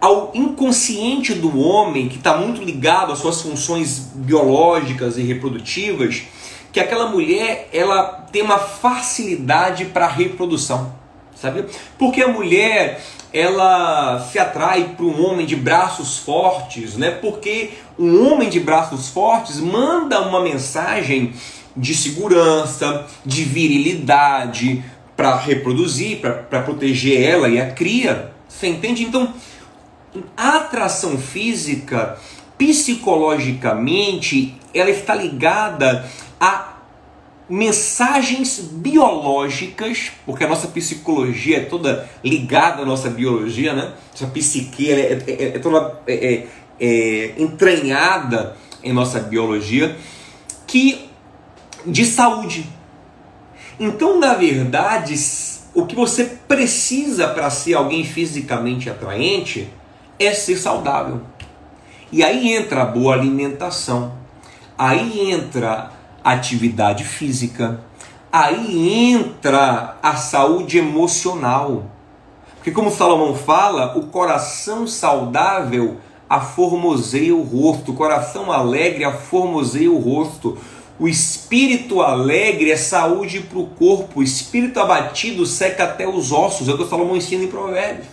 [0.00, 6.24] ao inconsciente do homem, que está muito ligado às suas funções biológicas e reprodutivas,
[6.72, 10.92] que aquela mulher ela tem uma facilidade para a reprodução.
[11.36, 11.64] Sabe?
[11.98, 13.00] Porque a mulher
[13.32, 17.10] ela se atrai para um homem de braços fortes, né?
[17.10, 21.32] Porque um homem de braços fortes manda uma mensagem
[21.76, 24.84] de segurança, de virilidade
[25.16, 28.32] para reproduzir, para proteger ela e a cria.
[28.48, 29.04] Você entende?
[29.04, 29.32] Então,
[30.36, 32.18] a atração física,
[32.56, 36.08] psicologicamente, ela está ligada
[36.40, 36.74] a
[37.48, 43.92] mensagens biológicas, porque a nossa psicologia é toda ligada à nossa biologia, né?
[44.14, 46.46] Essa psique é, é, é, é toda é, é,
[46.80, 49.96] é, entranhada em nossa biologia,
[50.66, 51.10] que
[51.86, 52.68] de saúde.
[53.78, 55.14] Então, na verdade,
[55.74, 59.68] o que você precisa para ser alguém fisicamente atraente
[60.18, 61.20] é ser saudável.
[62.12, 64.12] E aí entra a boa alimentação,
[64.78, 65.90] aí entra
[66.24, 67.80] atividade física.
[68.32, 71.84] Aí entra a saúde emocional.
[72.56, 79.98] Porque, como Salomão fala, o coração saudável aformoseia o rosto, o coração alegre aformoseia o
[79.98, 80.58] rosto.
[80.98, 86.68] O espírito alegre é saúde para o corpo, o espírito abatido seca até os ossos,
[86.68, 88.06] é o que Salomão ensina em Provérbios.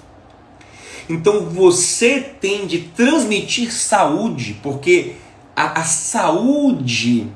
[1.08, 5.13] Então você tem de transmitir saúde, porque
[5.56, 7.28] a, a saúde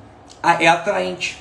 [0.60, 1.38] é atraente.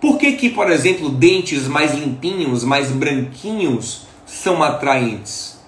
[0.00, 5.58] Por que, que, por exemplo, dentes mais limpinhos, mais branquinhos são atraentes?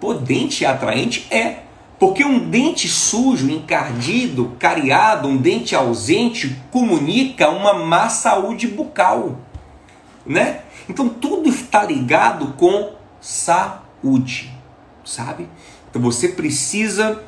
[0.00, 1.26] Pô, dente atraente?
[1.30, 1.65] É.
[1.98, 9.38] Porque um dente sujo, encardido, cariado, um dente ausente comunica uma má saúde bucal,
[10.24, 10.60] né?
[10.88, 14.52] Então tudo está ligado com saúde,
[15.04, 15.48] sabe?
[15.88, 17.22] Então você precisa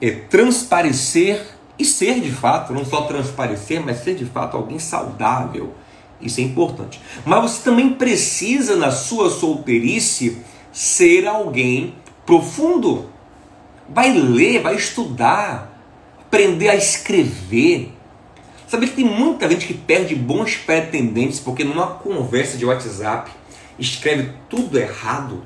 [0.00, 5.72] é, transparecer e ser de fato, não só transparecer, mas ser de fato alguém saudável.
[6.20, 7.00] Isso é importante.
[7.24, 13.13] Mas você também precisa na sua solteirice ser alguém profundo
[13.88, 15.70] vai ler, vai estudar,
[16.20, 17.92] aprender a escrever.
[18.66, 23.30] Sabe que tem muita gente que perde bons pretendentes porque numa conversa de WhatsApp
[23.78, 25.42] escreve tudo errado.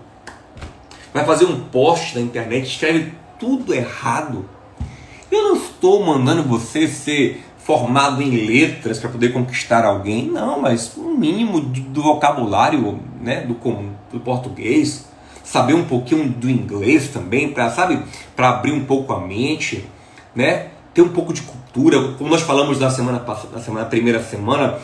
[1.12, 4.48] Vai fazer um post na internet, escreve tudo errado.
[5.30, 10.96] Eu não estou mandando você ser formado em letras para poder conquistar alguém, não, mas
[10.96, 13.54] um mínimo do vocabulário né, do,
[14.10, 15.07] do português,
[15.50, 18.02] saber um pouquinho do inglês também, para sabe,
[18.36, 19.82] para abrir um pouco a mente,
[20.34, 20.66] né?
[20.92, 24.78] Ter um pouco de cultura, como nós falamos na semana passada, na semana primeira semana,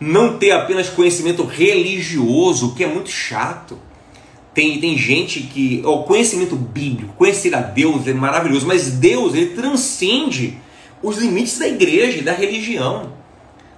[0.00, 3.78] não ter apenas conhecimento religioso, que é muito chato.
[4.52, 5.82] Tem, tem gente que.
[5.84, 10.58] O conhecimento bíblico, conhecer a Deus é maravilhoso, mas Deus ele transcende
[11.00, 13.12] os limites da igreja e da religião.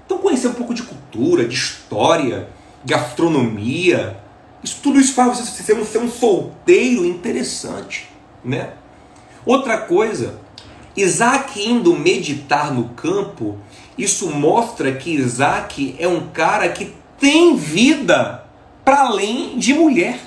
[0.07, 2.48] Então, conhecer um pouco de cultura, de história,
[2.83, 4.19] gastronomia,
[4.62, 8.08] isso, tudo isso faz você ser um, ser um solteiro interessante,
[8.44, 8.70] né?
[9.46, 10.38] Outra coisa,
[10.96, 13.58] Isaac indo meditar no campo,
[13.96, 18.44] isso mostra que Isaac é um cara que tem vida
[18.84, 20.18] para além de mulher.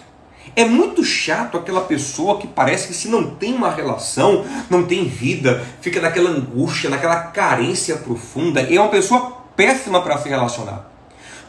[0.56, 5.06] É muito chato aquela pessoa que parece que se não tem uma relação, não tem
[5.06, 10.93] vida, fica naquela angústia, naquela carência profunda, e é uma pessoa péssima para se relacionar.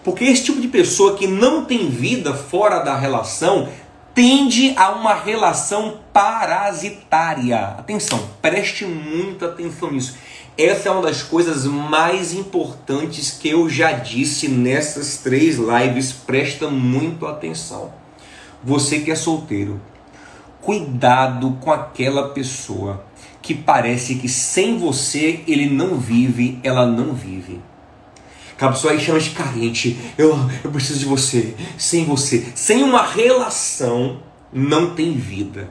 [0.04, 3.68] Porque esse tipo de pessoa que não tem vida fora da relação
[4.14, 7.58] tende a uma relação parasitária.
[7.78, 10.16] Atenção, preste muita atenção nisso.
[10.56, 16.12] Essa é uma das coisas mais importantes que eu já disse nessas três lives.
[16.12, 17.92] Presta muito atenção.
[18.62, 19.80] Você que é solteiro,
[20.60, 23.04] cuidado com aquela pessoa
[23.42, 27.60] que parece que sem você ele não vive, ela não vive.
[28.88, 29.98] Aí chama de carente.
[30.16, 31.54] Eu, eu preciso de você.
[31.76, 32.46] Sem você.
[32.54, 34.18] Sem uma relação,
[34.52, 35.68] não tem vida.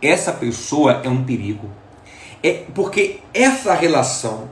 [0.00, 1.68] Essa pessoa é um perigo.
[2.42, 4.48] É porque essa relação,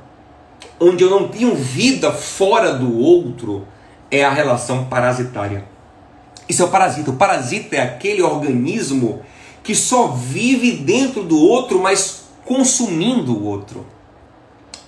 [0.78, 3.66] onde eu não tenho vida fora do outro,
[4.10, 5.64] é a relação parasitária.
[6.48, 7.10] Isso é o parasita.
[7.10, 9.22] O parasita é aquele organismo
[9.62, 13.86] que só vive dentro do outro, mas consumindo o outro.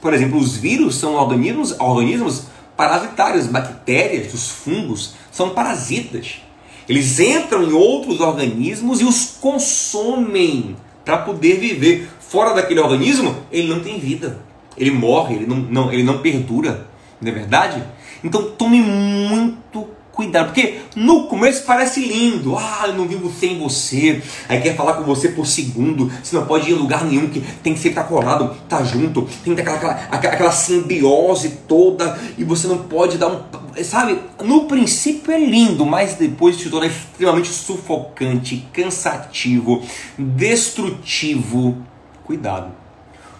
[0.00, 2.44] Por exemplo, os vírus são organismos, organismos
[2.80, 6.40] parasitários, bactérias, os fungos, são parasitas.
[6.88, 12.08] Eles entram em outros organismos e os consomem para poder viver.
[12.18, 14.38] Fora daquele organismo, ele não tem vida.
[14.78, 16.86] Ele morre, ele não, não, ele não perdura.
[17.20, 17.84] Não é verdade?
[18.24, 19.86] Então tome muito
[20.20, 24.92] cuidado, porque no começo parece lindo, ah, eu não vivo sem você, aí quer falar
[24.92, 27.88] com você por segundo, você não pode ir em lugar nenhum, que tem que ser
[27.88, 32.78] estar colado, tá junto, tem que ter aquela, aquela, aquela simbiose toda, e você não
[32.80, 33.40] pode dar um.
[33.82, 39.82] Sabe, no princípio é lindo, mas depois se torna extremamente sufocante, cansativo,
[40.18, 41.78] destrutivo.
[42.24, 42.72] Cuidado.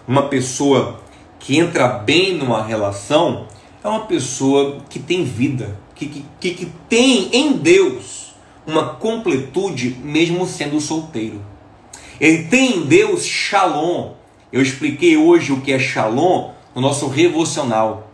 [0.07, 0.99] Uma pessoa
[1.37, 3.45] que entra bem numa relação
[3.83, 8.33] é uma pessoa que tem vida, que, que, que tem em Deus
[8.65, 11.41] uma completude mesmo sendo solteiro.
[12.19, 14.13] Ele tem em Deus shalom.
[14.53, 18.10] Eu expliquei hoje o que é shalom no nosso revocional.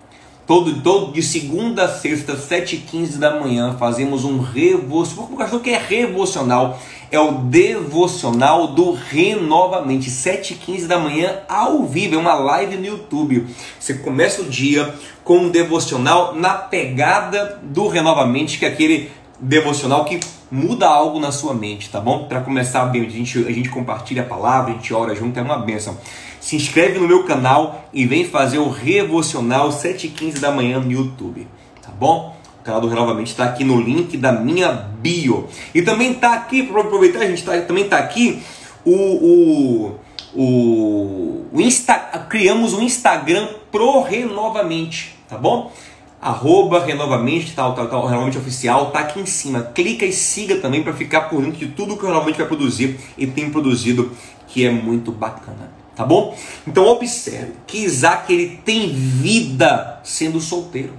[0.47, 5.29] Todo, todo de segunda a sexta, 7h15 da manhã, fazemos um revocional.
[5.51, 6.79] O que é revocional?
[7.11, 13.45] É o devocional do Renovamente, 7h15 da manhã, ao vivo, é uma live no YouTube.
[13.77, 20.05] Você começa o dia com um devocional na pegada do Renovamente, que é aquele devocional
[20.05, 20.17] que
[20.49, 22.23] muda algo na sua mente, tá bom?
[22.23, 25.43] Para começar bem, a gente, a gente compartilha a palavra, a gente ora junto, é
[25.43, 25.97] uma benção.
[26.39, 31.47] Se inscreve no meu canal e vem fazer o Revocional 7h15 da manhã no YouTube,
[31.81, 32.37] tá bom?
[32.59, 35.47] O canal do Renovamente está aqui no link da minha bio.
[35.73, 38.41] E também está aqui, para aproveitar, a gente tá, também está aqui
[38.85, 39.99] o, o,
[40.33, 41.95] o, o Insta,
[42.29, 45.71] criamos um Instagram pro Renovamente tá bom?
[46.19, 49.61] Arroba Renovamente, tal, tal, tal, Renovamente Oficial, tá aqui em cima.
[49.61, 52.99] Clica e siga também para ficar por dentro de tudo que o Renovamente vai produzir
[53.17, 54.11] e tem produzido,
[54.47, 55.71] que é muito bacana.
[55.97, 56.37] Tá bom?
[56.67, 60.93] Então observe que Isaac ele tem vida sendo solteiro.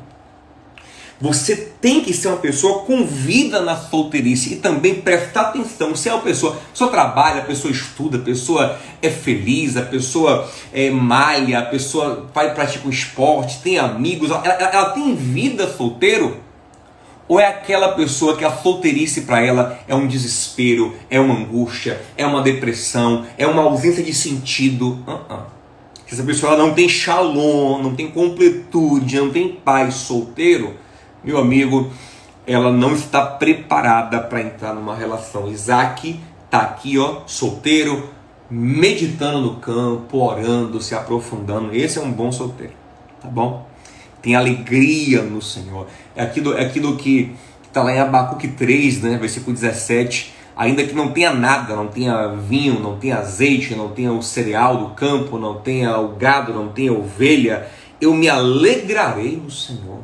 [1.21, 5.95] Você tem que ser uma pessoa com vida na solteirice e também prestar atenção.
[5.95, 10.49] Se é uma pessoa, pessoa trabalha, a pessoa estuda, a pessoa é feliz, a pessoa
[10.73, 15.69] é malha, a pessoa vai praticar um esporte, tem amigos, ela, ela, ela tem vida
[15.69, 16.48] solteiro?
[17.29, 22.01] Ou é aquela pessoa que a solteirice para ela é um desespero, é uma angústia,
[22.17, 24.99] é uma depressão, é uma ausência de sentido?
[25.07, 25.43] Uh -uh.
[26.11, 30.75] Essa pessoa não tem shalom, não tem completude, não tem paz solteiro
[31.23, 31.91] meu amigo,
[32.47, 35.49] ela não está preparada para entrar numa relação.
[35.49, 38.09] Isaac está aqui, ó, solteiro,
[38.51, 41.75] meditando no campo, orando, se aprofundando.
[41.75, 42.73] Esse é um bom solteiro,
[43.21, 43.68] tá bom?
[44.21, 45.87] Tem alegria no Senhor.
[46.15, 47.33] É aquilo, é aquilo que
[47.67, 50.35] está lá em Abacuque 3, né, versículo 17.
[50.57, 54.77] Ainda que não tenha nada, não tenha vinho, não tenha azeite, não tenha o cereal
[54.77, 57.69] do campo, não tenha o gado, não tenha ovelha,
[58.01, 60.01] eu me alegrarei no Senhor.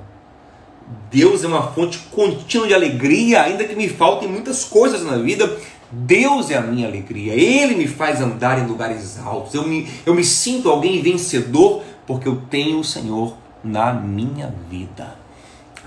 [1.10, 5.58] Deus é uma fonte contínua de alegria, ainda que me faltem muitas coisas na vida.
[5.90, 9.54] Deus é a minha alegria, Ele me faz andar em lugares altos.
[9.54, 13.34] Eu me, eu me sinto alguém vencedor porque eu tenho o Senhor
[13.64, 15.16] na minha vida.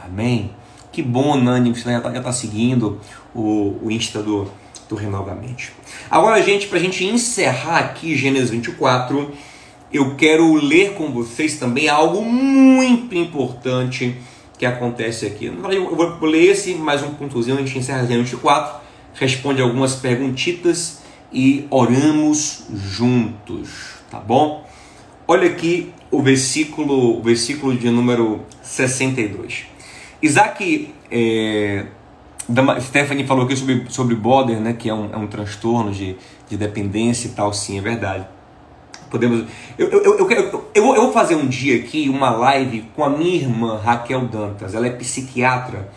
[0.03, 0.51] Amém?
[0.91, 2.99] Que bom, Nani, você já está tá seguindo
[3.35, 4.49] o, o Insta do,
[4.89, 5.71] do Renovamente.
[6.09, 9.31] Agora, gente, para a gente encerrar aqui Gênesis 24,
[9.93, 14.17] eu quero ler com vocês também algo muito importante
[14.57, 15.45] que acontece aqui.
[15.45, 18.81] Eu vou ler esse, mais um pontozinho, a gente encerra a 24,
[19.13, 21.01] responde algumas perguntitas
[21.31, 23.69] e oramos juntos,
[24.09, 24.65] tá bom?
[25.27, 29.65] Olha aqui o versículo, o versículo de número 62.
[30.21, 31.85] Isaac, é,
[32.81, 36.15] Stephanie falou aqui sobre, sobre border, né, que é um, é um transtorno de,
[36.49, 38.25] de dependência e tal, sim, é verdade.
[39.09, 39.45] Podemos.
[39.77, 43.35] Eu, eu, eu, eu, eu, vou fazer um dia aqui uma live com a minha
[43.35, 44.75] irmã Raquel Dantas.
[44.75, 45.89] Ela é psiquiatra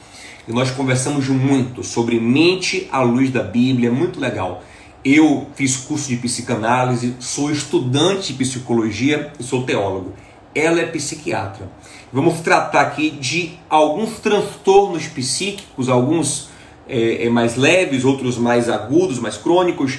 [0.46, 3.90] e nós conversamos muito sobre mente à luz da Bíblia.
[3.90, 4.62] Muito legal.
[5.04, 10.12] Eu fiz curso de psicanálise, sou estudante de psicologia e sou teólogo.
[10.54, 11.70] Ela é psiquiatra.
[12.12, 16.50] Vamos tratar aqui de alguns transtornos psíquicos, alguns
[16.88, 19.98] é, mais leves, outros mais agudos, mais crônicos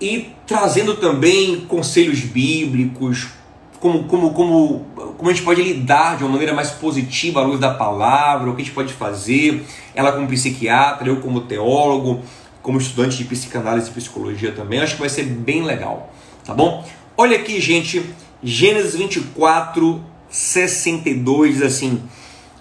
[0.00, 3.28] e trazendo também conselhos bíblicos,
[3.80, 4.86] como, como, como,
[5.16, 8.54] como a gente pode lidar de uma maneira mais positiva à luz da palavra, o
[8.54, 12.20] que a gente pode fazer, ela como psiquiatra, eu como teólogo,
[12.68, 16.12] como estudante de psicanálise e psicologia também, acho que vai ser bem legal,
[16.44, 16.86] tá bom?
[17.16, 18.04] Olha aqui, gente,
[18.42, 22.02] Gênesis 24, 62, assim,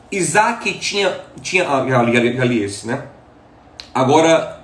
[0.10, 3.03] Isaac tinha, tinha ah, já, li, já li esse, né?
[3.93, 4.58] Agora,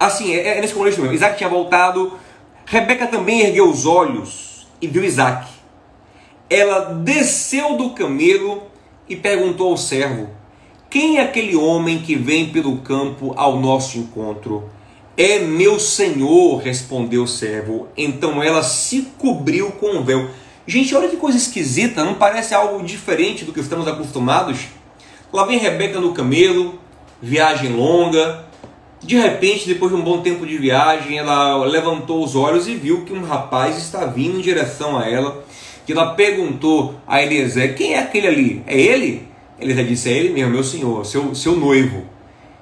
[0.00, 1.14] Assim, é, é nesse contexto mesmo.
[1.14, 2.18] Isaac tinha voltado.
[2.64, 5.46] Rebeca também ergueu os olhos e viu Isaac.
[6.48, 8.62] Ela desceu do camelo
[9.06, 10.30] e perguntou ao servo:
[10.88, 14.70] Quem é aquele homem que vem pelo campo ao nosso encontro?
[15.22, 17.88] É meu senhor, respondeu o servo.
[17.94, 20.30] Então ela se cobriu com o véu.
[20.66, 24.60] Gente, olha que coisa esquisita, não parece algo diferente do que estamos acostumados?
[25.30, 26.80] Lá vem Rebeca no camelo,
[27.20, 28.46] viagem longa,
[29.02, 33.04] de repente, depois de um bom tempo de viagem, ela levantou os olhos e viu
[33.04, 35.44] que um rapaz está vindo em direção a ela.
[35.84, 38.62] Que ela perguntou a Eliezer: Quem é aquele ali?
[38.66, 39.28] É ele?
[39.60, 42.04] Eliezer disse: É ele mesmo, meu senhor, seu, seu noivo.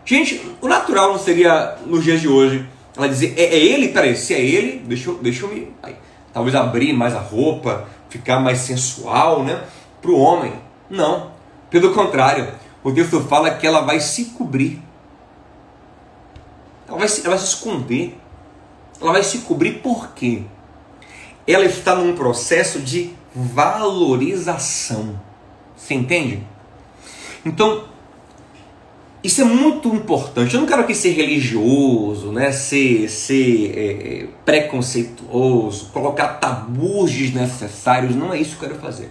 [0.09, 3.89] Gente, o natural não seria nos dias de hoje ela dizer: É, é ele?
[3.89, 5.69] Peraí, se é ele, deixa deixa eu me.
[5.83, 5.95] Aí,
[6.33, 9.63] talvez abrir mais a roupa, ficar mais sensual, né?
[10.01, 10.55] Para o homem.
[10.89, 11.33] Não.
[11.69, 12.49] Pelo contrário,
[12.83, 14.83] o texto fala que ela vai se cobrir
[16.89, 18.19] ela vai, se, ela vai se esconder.
[19.01, 20.43] Ela vai se cobrir por quê?
[21.47, 25.21] Ela está num processo de valorização.
[25.77, 26.43] Você entende?
[27.45, 27.85] Então,
[29.23, 30.55] isso é muito importante.
[30.55, 32.53] Eu não quero aqui ser religioso, né?
[32.53, 38.14] ser, ser é, é, preconceituoso, colocar tabus desnecessários.
[38.14, 39.11] Não é isso que eu quero fazer.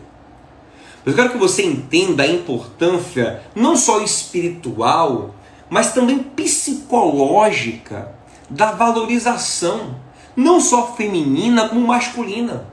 [1.06, 5.36] Eu quero que você entenda a importância não só espiritual,
[5.70, 8.14] mas também psicológica
[8.50, 9.96] da valorização,
[10.36, 12.66] não só feminina como masculina.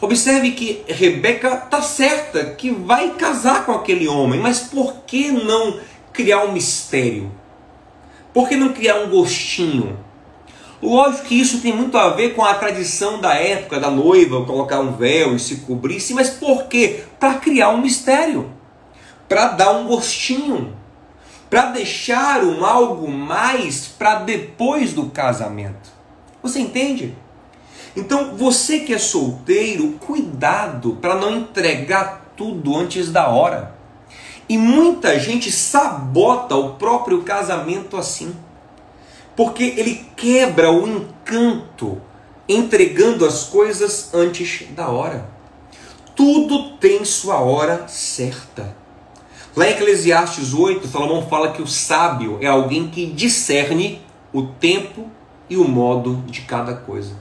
[0.00, 5.78] Observe que Rebeca está certa que vai casar com aquele homem, mas por que não
[6.22, 7.30] criar um mistério?
[8.32, 9.98] Por que não criar um gostinho?
[10.82, 14.80] Lógico que isso tem muito a ver com a tradição da época da noiva colocar
[14.80, 17.04] um véu e se cobrir, sim, mas por quê?
[17.18, 18.50] Para criar um mistério,
[19.28, 20.80] para dar um gostinho
[21.50, 25.90] para deixar um algo mais para depois do casamento.
[26.40, 27.16] Você entende?
[27.96, 33.74] Então, você que é solteiro, cuidado para não entregar tudo antes da hora.
[34.50, 38.34] E muita gente sabota o próprio casamento assim.
[39.36, 42.00] Porque ele quebra o encanto
[42.48, 45.30] entregando as coisas antes da hora.
[46.16, 48.74] Tudo tem sua hora certa.
[49.54, 55.08] Lá em Eclesiastes 8, Salomão fala que o sábio é alguém que discerne o tempo
[55.48, 57.14] e o modo de cada coisa.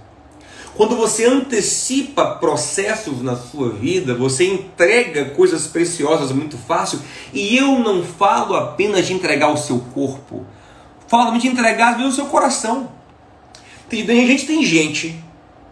[0.80, 7.01] Quando você antecipa processos na sua vida, você entrega coisas preciosas muito fácil.
[7.34, 10.45] E eu não falo apenas de entregar o seu corpo,
[11.05, 12.89] falo de entregar o seu coração.
[13.89, 15.21] Tem gente, tem gente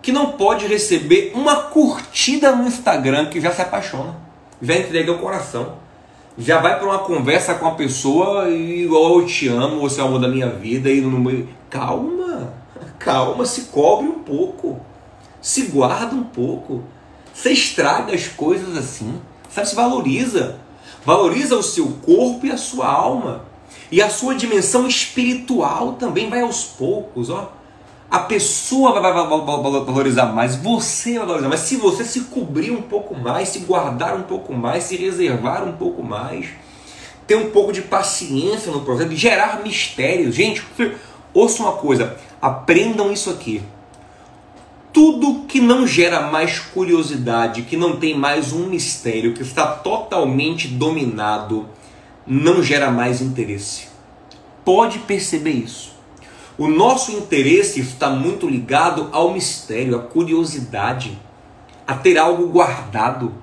[0.02, 4.14] que não pode receber uma curtida no Instagram que já se apaixona,
[4.62, 5.76] já entrega o coração,
[6.38, 10.04] já vai para uma conversa com a pessoa e igual eu te amo, você é
[10.04, 11.48] o amor da minha vida e no meio.
[11.70, 12.52] Calma,
[13.00, 14.82] calma, se cobre um pouco,
[15.48, 16.84] se guarda um pouco,
[17.34, 19.18] você estraga as coisas assim,
[19.50, 19.70] sabe?
[19.70, 20.60] Se valoriza,
[21.06, 23.46] valoriza o seu corpo e a sua alma.
[23.90, 27.54] E a sua dimensão espiritual também vai aos poucos, ó.
[28.12, 31.62] A pessoa vai valorizar mais, você vai valorizar mais.
[31.62, 35.78] Se você se cobrir um pouco mais, se guardar um pouco mais, se reservar um
[35.78, 36.48] pouco mais,
[37.26, 40.36] ter um pouco de paciência no processo, gerar mistérios.
[40.36, 40.62] Gente,
[41.34, 43.64] ouça uma coisa, aprendam isso aqui.
[45.00, 50.68] Tudo que não gera mais curiosidade, que não tem mais um mistério, que está totalmente
[50.68, 51.70] dominado,
[52.26, 53.90] não gera mais interesse.
[54.66, 55.94] Pode perceber isso.
[56.58, 61.16] O nosso interesse está muito ligado ao mistério, à curiosidade,
[61.86, 63.36] a ter algo guardado.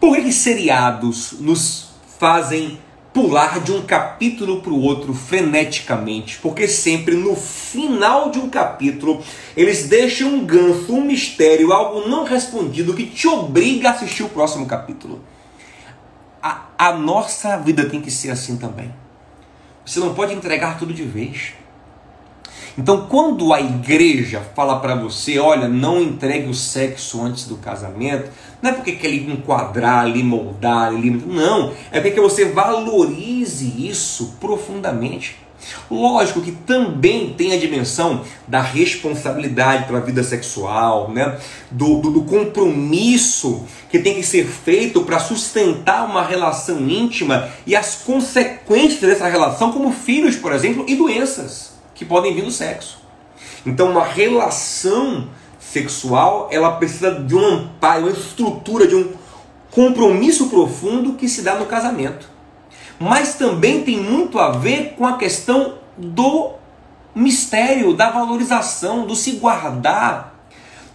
[0.00, 2.80] Por que seriados nos fazem
[3.14, 6.38] pular de um capítulo para o outro freneticamente?
[6.38, 9.22] Porque sempre no final de um capítulo
[9.56, 14.28] eles deixam um gancho, um mistério, algo não respondido que te obriga a assistir o
[14.28, 15.22] próximo capítulo.
[16.42, 18.92] A, a nossa vida tem que ser assim também.
[19.86, 21.54] Você não pode entregar tudo de vez.
[22.76, 28.30] Então, quando a igreja fala para você, olha, não entregue o sexo antes do casamento,
[28.60, 31.10] não é porque quer lhe enquadrar, lhe moldar, lhe...
[31.10, 35.36] não, é porque você valorize isso profundamente.
[35.90, 41.38] Lógico que também tem a dimensão da responsabilidade pela vida sexual, né?
[41.70, 47.74] do, do, do compromisso que tem que ser feito para sustentar uma relação íntima e
[47.74, 52.98] as consequências dessa relação, como filhos, por exemplo, e doenças que podem vir do sexo.
[53.64, 55.28] Então, uma relação
[55.58, 59.12] sexual, ela precisa de um amparo, uma estrutura, de um
[59.70, 62.28] compromisso profundo que se dá no casamento.
[62.98, 66.52] Mas também tem muito a ver com a questão do
[67.14, 70.34] mistério, da valorização, do se guardar,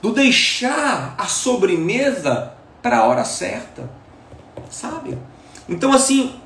[0.01, 3.89] do deixar a sobremesa para a hora certa.
[4.69, 5.17] Sabe?
[5.67, 6.38] Então, assim,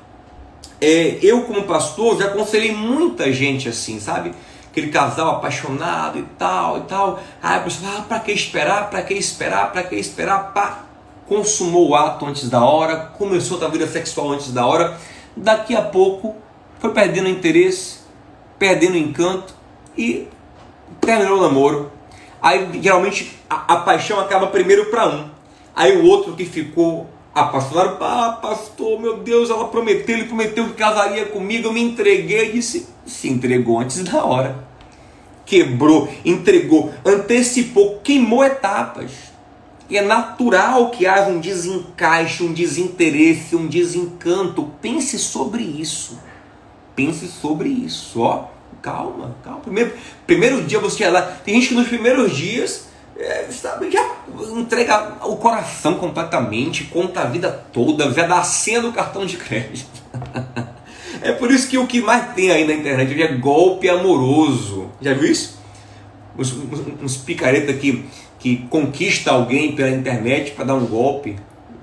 [0.80, 4.32] é, eu, como pastor, já aconselhei muita gente assim, sabe?
[4.70, 7.20] Aquele casal apaixonado e tal e tal.
[7.42, 8.90] Aí a pessoa fala, ah, pra que esperar?
[8.90, 9.72] Pra que esperar?
[9.72, 10.52] Pra que esperar?
[10.52, 10.84] Pá,
[11.26, 14.98] consumou o ato antes da hora, começou a vida sexual antes da hora.
[15.36, 16.36] Daqui a pouco
[16.78, 18.00] foi perdendo interesse,
[18.58, 19.54] perdendo encanto
[19.96, 20.28] e
[21.00, 21.92] terminou o namoro.
[22.42, 25.30] Aí geralmente a, a paixão acaba primeiro para um.
[25.74, 30.74] Aí o outro que ficou apaixonaram, ah, pastor, meu Deus, ela prometeu, ele prometeu que
[30.74, 34.64] casaria comigo, eu me entreguei, disse, se entregou antes da hora.
[35.44, 39.10] Quebrou, entregou, antecipou, queimou etapas.
[39.90, 44.70] E é natural que haja um desencaixe, um desinteresse, um desencanto.
[44.80, 46.18] Pense sobre isso.
[46.96, 48.46] Pense sobre isso, ó.
[48.80, 49.60] Calma, calma.
[49.60, 49.92] Primeiro,
[50.26, 51.22] primeiro dia você ia lá.
[51.22, 52.86] Tem gente que nos primeiros dias
[53.16, 54.04] é, sabe, já
[54.56, 59.36] entrega o coração completamente, conta a vida toda, já dá a senha do cartão de
[59.36, 60.02] crédito.
[61.22, 64.90] é por isso que o que mais tem aí na internet é golpe amoroso.
[65.00, 65.60] Já viu isso?
[66.36, 68.04] Uns, uns, uns picareta que,
[68.38, 71.36] que conquista alguém pela internet para dar um golpe.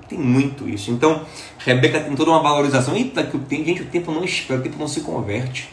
[0.08, 0.90] Tem muito isso.
[0.90, 1.22] Então,
[1.58, 2.94] Rebeca tem toda uma valorização.
[2.94, 5.70] Eita, que o tempo, gente, o tempo não espera, o tempo não se converte.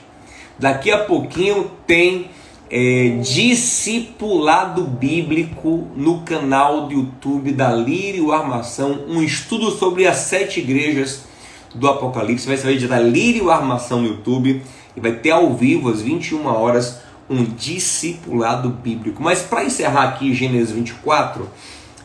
[0.57, 2.29] Daqui a pouquinho tem
[2.69, 10.59] é, discipulado bíblico no canal do YouTube da Lírio Armação, um estudo sobre as sete
[10.59, 11.23] igrejas
[11.73, 12.47] do Apocalipse.
[12.47, 14.61] Vai ser da Lírio Armação no YouTube
[14.95, 16.99] e vai ter ao vivo às 21 horas
[17.29, 19.21] um discipulado bíblico.
[19.21, 21.49] Mas para encerrar aqui Gênesis 24,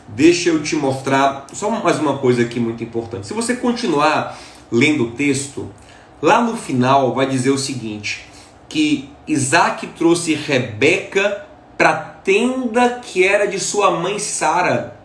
[0.07, 3.27] deixa eu te mostrar só mais uma coisa aqui muito importante.
[3.27, 4.37] Se você continuar
[4.71, 5.69] lendo o texto,
[6.21, 8.25] lá no final vai dizer o seguinte:
[8.69, 11.45] que Isaac trouxe Rebeca
[11.77, 14.95] para tenda que era de sua mãe Sara.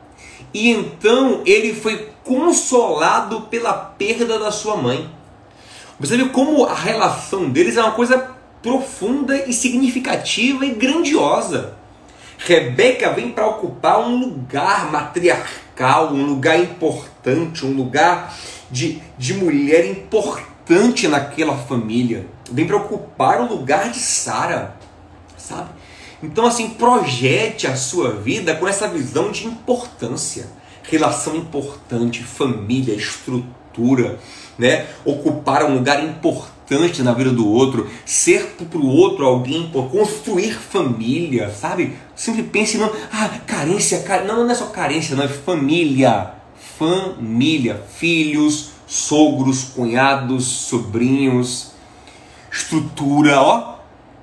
[0.52, 5.08] E então ele foi consolado pela perda da sua mãe.
[5.98, 11.74] Você vê como a relação deles é uma coisa profunda e significativa e grandiosa.
[12.38, 18.34] Rebeca vem para ocupar um lugar matriarcal, um lugar importante, um lugar
[18.70, 20.49] de, de mulher importante
[21.08, 22.26] naquela família.
[22.50, 24.76] Vem para ocupar o lugar de Sara,
[25.36, 25.70] sabe?
[26.22, 30.46] Então, assim, projete a sua vida com essa visão de importância.
[30.82, 34.18] Relação importante, família, estrutura,
[34.58, 34.86] né?
[35.04, 41.50] Ocupar um lugar importante na vida do outro, ser para o outro alguém, construir família,
[41.50, 41.96] sabe?
[42.14, 44.24] Sempre pense não, ah, carência, car...
[44.24, 46.34] não, não é só carência, não é família,
[46.78, 51.70] família, filhos, sogros, cunhados, sobrinhos,
[52.50, 53.76] estrutura, ó,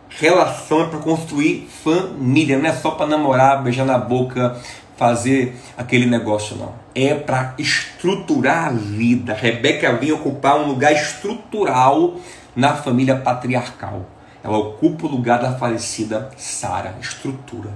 [0.09, 4.59] relação é para construir família, não é só para namorar, beijar na boca,
[4.97, 6.73] fazer aquele negócio, não.
[6.93, 9.33] É para estruturar a vida.
[9.33, 12.17] Rebeca vem ocupar um lugar estrutural
[12.53, 14.05] na família patriarcal.
[14.43, 17.71] Ela ocupa o lugar da falecida Sara, estrutura.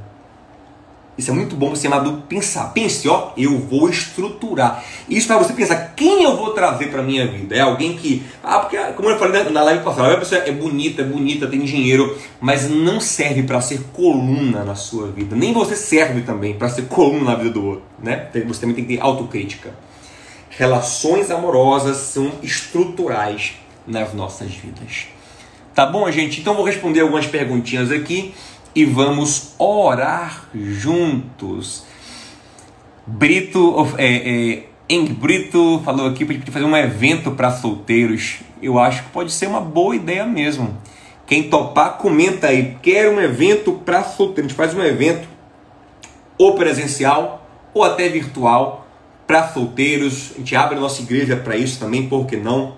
[1.21, 2.73] Isso é muito bom você amado pensar.
[2.73, 4.83] Pense, ó, eu vou estruturar.
[5.07, 7.55] Isso para você pensar, quem eu vou trazer para minha vida?
[7.55, 11.03] É alguém que, ah, porque como eu falei na live passada, a pessoa é bonita,
[11.03, 15.35] é bonita, tem dinheiro, mas não serve para ser coluna na sua vida.
[15.35, 18.27] Nem você serve também para ser coluna na vida do outro, né?
[18.47, 19.75] Você também tem que ter autocrítica.
[20.49, 23.53] Relações amorosas são estruturais
[23.85, 25.05] nas nossas vidas.
[25.75, 26.41] Tá bom, gente?
[26.41, 28.33] Então vou responder algumas perguntinhas aqui
[28.73, 31.83] e vamos orar juntos.
[33.05, 38.39] Brito, é, é, Brito falou aqui para fazer um evento para solteiros.
[38.61, 40.77] Eu acho que pode ser uma boa ideia mesmo.
[41.25, 42.77] Quem topar, comenta aí.
[42.81, 44.39] Quer um evento para solteiros?
[44.39, 45.27] A gente faz um evento
[46.37, 48.87] ou presencial ou até virtual
[49.25, 50.31] para solteiros.
[50.35, 52.75] A gente abre a nossa igreja para isso também, por que não?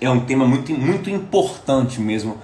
[0.00, 2.38] É um tema muito, muito importante mesmo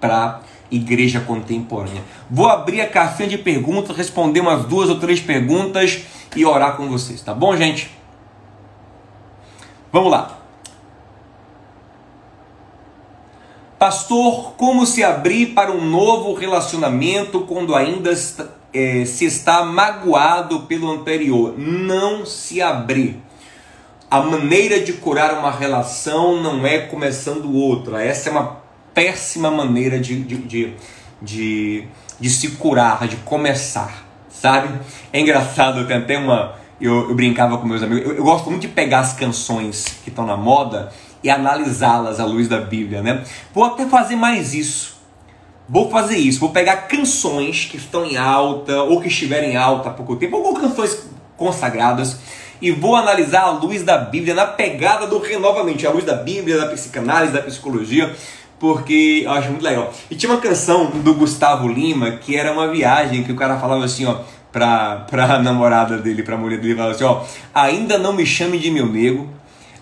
[0.00, 0.40] para
[0.70, 2.02] igreja contemporânea.
[2.30, 6.02] Vou abrir a caixinha de perguntas, responder umas duas ou três perguntas
[6.36, 7.90] e orar com vocês, tá bom, gente?
[9.92, 10.38] Vamos lá.
[13.78, 18.12] Pastor, como se abrir para um novo relacionamento quando ainda
[18.74, 21.58] é, se está magoado pelo anterior?
[21.58, 23.20] Não se abrir.
[24.10, 28.04] A maneira de curar uma relação não é começando outra.
[28.04, 28.59] Essa é uma
[28.94, 30.74] péssima maneira de, de, de,
[31.20, 31.84] de,
[32.18, 34.68] de se curar, de começar, sabe?
[35.12, 36.58] É engraçado, tem até uma.
[36.80, 40.08] Eu, eu brincava com meus amigos, eu, eu gosto muito de pegar as canções que
[40.08, 40.90] estão na moda
[41.22, 43.22] e analisá-las à luz da Bíblia, né?
[43.52, 44.98] Vou até fazer mais isso.
[45.68, 49.90] Vou fazer isso, vou pegar canções que estão em alta ou que estiverem em alta
[49.90, 52.18] há pouco tempo, ou canções consagradas,
[52.60, 56.58] e vou analisar à luz da Bíblia, na pegada do renovamente, à luz da Bíblia,
[56.58, 58.12] da psicanálise, da psicologia,
[58.60, 59.92] porque eu acho muito legal.
[60.10, 63.84] E tinha uma canção do Gustavo Lima que era uma viagem que o cara falava
[63.86, 64.18] assim, ó,
[64.52, 68.70] pra, pra namorada dele, pra mulher dele, falava assim, ó, ainda não me chame de
[68.70, 69.26] meu nego,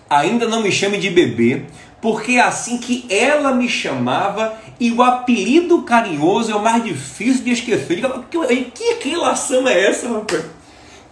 [0.09, 1.63] ainda não me chame de bebê,
[2.01, 7.43] porque é assim que ela me chamava e o apelido carinhoso é o mais difícil
[7.43, 8.01] de esquecer.
[8.31, 10.45] Que, que relação é essa, rapaz?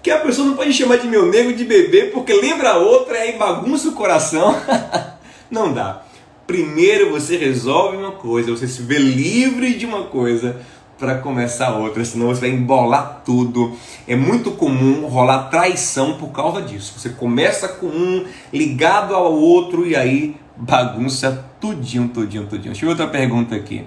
[0.02, 3.26] Que a pessoa não pode chamar de meu nego de bebê porque lembra a outra
[3.26, 4.56] e bagunça o coração.
[5.52, 6.07] não dá.
[6.48, 10.62] Primeiro você resolve uma coisa, você se vê livre de uma coisa
[10.98, 13.76] para começar outra, senão você vai embolar tudo.
[14.08, 16.98] É muito comum rolar traição por causa disso.
[16.98, 22.72] Você começa com um ligado ao outro e aí bagunça tudinho, tudinho, tudinho.
[22.72, 23.84] Deixa eu ver outra pergunta aqui.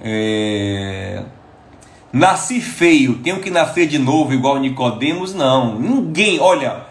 [0.00, 1.22] É...
[2.12, 5.32] Nasci feio, tenho que nascer de novo igual Nicodemos?
[5.32, 6.38] Não, ninguém.
[6.40, 6.84] Olha,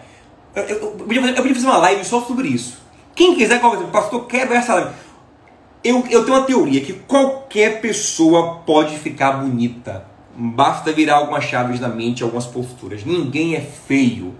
[0.56, 2.82] eu, eu, eu, podia fazer, eu podia fazer uma live só sobre isso.
[3.14, 3.60] Quem quiser,
[3.92, 4.90] pastor, quebra essa live.
[5.84, 10.04] Eu, eu tenho uma teoria que qualquer pessoa pode ficar bonita.
[10.34, 13.04] Basta virar algumas chaves na mente, algumas posturas.
[13.04, 14.32] Ninguém é feio.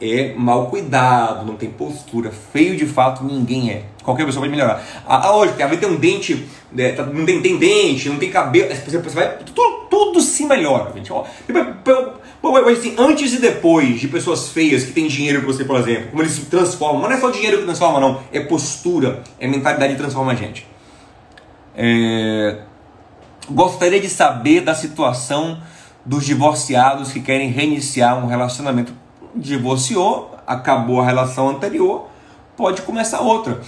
[0.00, 2.30] É mal cuidado, não tem postura.
[2.30, 3.84] Feio de fato ninguém é.
[4.04, 4.84] Qualquer pessoa pode melhorar.
[5.04, 8.30] Ah, lógico, às vezes tem um dente, né, tá, não tem, tem, dente, não tem
[8.30, 8.68] cabelo.
[8.72, 11.12] Você vai, tudo, tudo se melhora, gente.
[11.12, 11.24] Ó,
[12.70, 16.22] assim, antes e depois de pessoas feias que têm dinheiro que você, por exemplo, como
[16.22, 17.00] eles se transformam.
[17.00, 18.20] Mas não é só dinheiro que transforma, não.
[18.32, 20.73] É postura, é mentalidade que transforma a gente.
[21.74, 22.60] É...
[23.50, 25.58] Gostaria de saber da situação
[26.04, 28.92] dos divorciados que querem reiniciar um relacionamento.
[29.34, 32.08] Divorciou, acabou a relação anterior,
[32.56, 33.60] pode começar outra.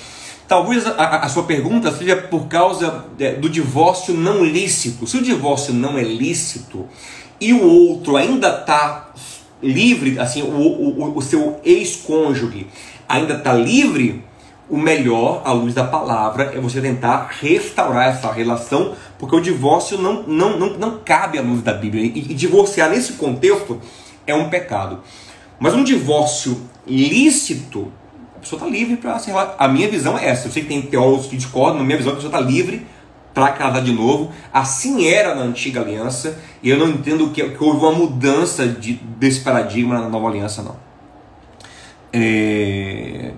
[0.47, 5.07] Talvez a, a, sua pergunta seja por causa é, do divórcio não lícito.
[5.07, 6.87] Se o divórcio não é lícito
[7.41, 9.11] e o outro ainda está
[9.61, 12.69] livre, assim, o, o, o seu ex-cônjuge
[13.09, 14.25] ainda está livre,
[14.69, 19.97] o melhor, à luz da palavra, é você tentar restaurar essa relação, porque o divórcio
[19.99, 22.05] não, não, não, não cabe à luz da Bíblia.
[22.05, 23.81] E, e divorciar nesse contexto
[24.27, 25.01] é um pecado.
[25.59, 27.93] Mas um divórcio lícito,
[28.37, 30.49] a pessoa está livre para se A minha visão é essa.
[30.49, 32.85] Eu sei que tem teólogos que discordam, na minha visão a pessoa está livre
[33.33, 34.33] para casar de novo.
[34.53, 38.95] Assim era na antiga aliança, e eu não entendo que, que houve uma mudança de,
[38.95, 40.77] desse paradigma na nova aliança, não.
[42.13, 43.33] É...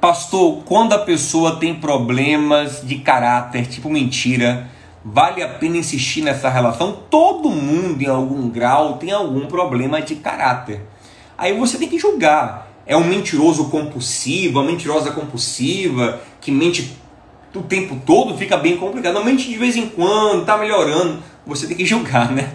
[0.00, 4.70] Pastor, quando a pessoa tem problemas de caráter, tipo mentira,
[5.04, 7.00] vale a pena insistir nessa relação?
[7.10, 10.86] Todo mundo, em algum grau, tem algum problema de caráter.
[11.36, 12.66] Aí você tem que julgar.
[12.86, 16.96] É um mentiroso compulsivo, uma mentirosa compulsiva, que mente
[17.54, 19.12] o tempo todo, fica bem complicado.
[19.12, 21.22] Não mente de vez em quando, tá melhorando.
[21.46, 22.54] Você tem que julgar, né?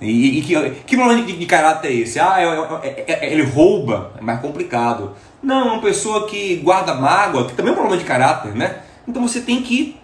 [0.00, 2.20] E, e que, que problema de, de, caráter é esse?
[2.20, 5.14] Ah, é, é, é, ele rouba, é mais complicado.
[5.42, 8.80] Não, uma pessoa que guarda mágoa, que também é um problema de caráter, né?
[9.08, 9.96] Então você tem que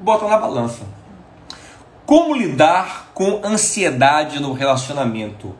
[0.00, 0.82] botar na balança.
[2.04, 5.54] Como lidar com ansiedade no relacionamento?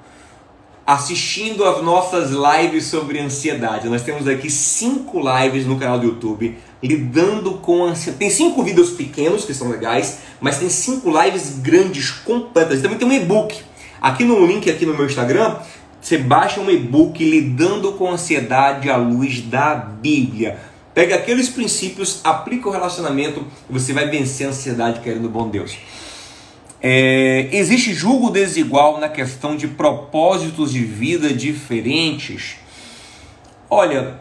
[0.87, 3.89] Assistindo as nossas lives sobre ansiedade.
[3.89, 8.18] Nós temos aqui cinco lives no canal do YouTube lidando com ansiedade.
[8.18, 12.82] Tem cinco vídeos pequenos que são legais, mas tem cinco lives grandes, completas.
[12.82, 13.62] Também tem um e-book.
[13.99, 15.57] Aqui no link aqui no meu Instagram,
[15.99, 20.59] você baixa um e-book lidando com ansiedade à luz da Bíblia.
[20.93, 25.49] Pega aqueles princípios, aplica o relacionamento e você vai vencer a ansiedade querendo o bom
[25.49, 25.78] Deus.
[26.87, 32.57] É, existe julgo desigual na questão de propósitos de vida diferentes?
[33.70, 34.20] Olha,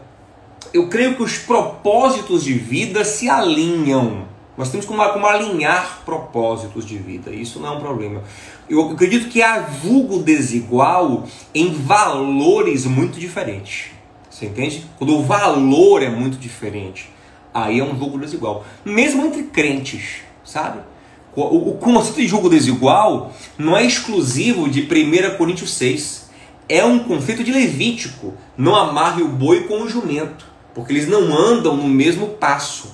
[0.72, 4.26] eu creio que os propósitos de vida se alinham.
[4.56, 7.30] Nós temos como, como alinhar propósitos de vida.
[7.30, 8.22] Isso não é um problema.
[8.66, 13.90] Eu acredito que há vulgo desigual em valores muito diferentes.
[14.30, 14.86] Você entende?
[14.96, 17.10] Quando o valor é muito diferente,
[17.52, 18.64] aí é um jogo desigual.
[18.86, 20.93] Mesmo entre crentes, sabe?
[21.36, 26.30] O, o conceito de jogo desigual não é exclusivo de 1 Coríntios 6.
[26.68, 28.34] É um conceito de Levítico.
[28.56, 32.92] Não amarre o boi com o jumento porque eles não andam no mesmo passo.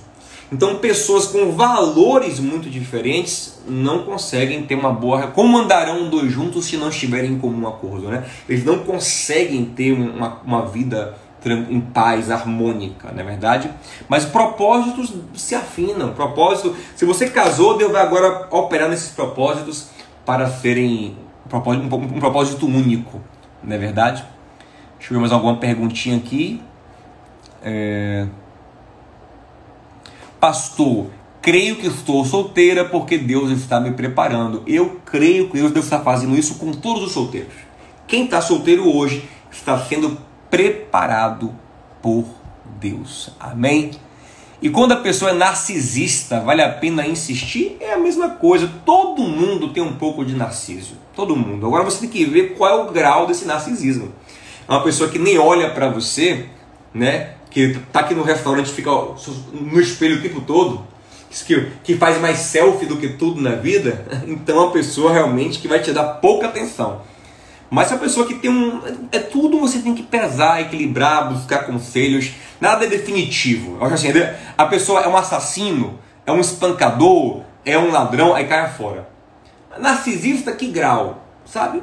[0.53, 5.29] Então, pessoas com valores muito diferentes não conseguem ter uma boa.
[5.29, 8.09] Como andarão dois juntos se não estiverem em comum acordo?
[8.09, 8.25] Né?
[8.49, 11.17] Eles não conseguem ter uma, uma vida
[11.49, 13.71] em paz, harmônica, não é verdade?
[14.09, 16.13] Mas propósitos se afinam.
[16.13, 19.89] Propósito, se você casou, Deus vai agora operar nesses propósitos
[20.25, 21.17] para serem
[21.47, 23.21] um propósito, único,
[23.63, 24.25] não é verdade?
[24.99, 26.63] Deixa eu ver mais alguma perguntinha aqui.
[27.63, 28.27] É...
[30.39, 31.07] Pastor,
[31.43, 34.63] creio que estou solteira porque Deus está me preparando.
[34.67, 37.55] Eu creio que Deus está fazendo isso com todos os solteiros.
[38.07, 40.19] Quem está solteiro hoje está sendo
[40.51, 41.55] preparado
[42.03, 42.27] por
[42.79, 43.31] Deus.
[43.39, 43.93] Amém?
[44.61, 47.77] E quando a pessoa é narcisista, vale a pena insistir?
[47.81, 48.71] É a mesma coisa.
[48.85, 50.95] Todo mundo tem um pouco de narciso.
[51.15, 51.67] Todo mundo.
[51.67, 54.13] Agora você tem que ver qual é o grau desse narcisismo.
[54.69, 56.47] É uma pessoa que nem olha para você,
[56.93, 57.35] né?
[57.51, 60.87] que tá aqui no restaurante fica no espelho o tempo todo,
[61.47, 65.59] que, que faz mais selfie do que tudo na vida, então é uma pessoa realmente
[65.59, 67.03] que vai te dar pouca atenção.
[67.71, 68.83] Mas se a pessoa que tem um.
[69.13, 72.33] É tudo você tem que pesar, equilibrar, buscar conselhos.
[72.61, 73.77] Nada é definitivo.
[73.77, 74.09] Eu acho assim,
[74.59, 79.09] a pessoa é um assassino, é um espancador, é um ladrão, aí cai fora.
[79.79, 81.23] Narcisista, que grau?
[81.45, 81.83] Sabe?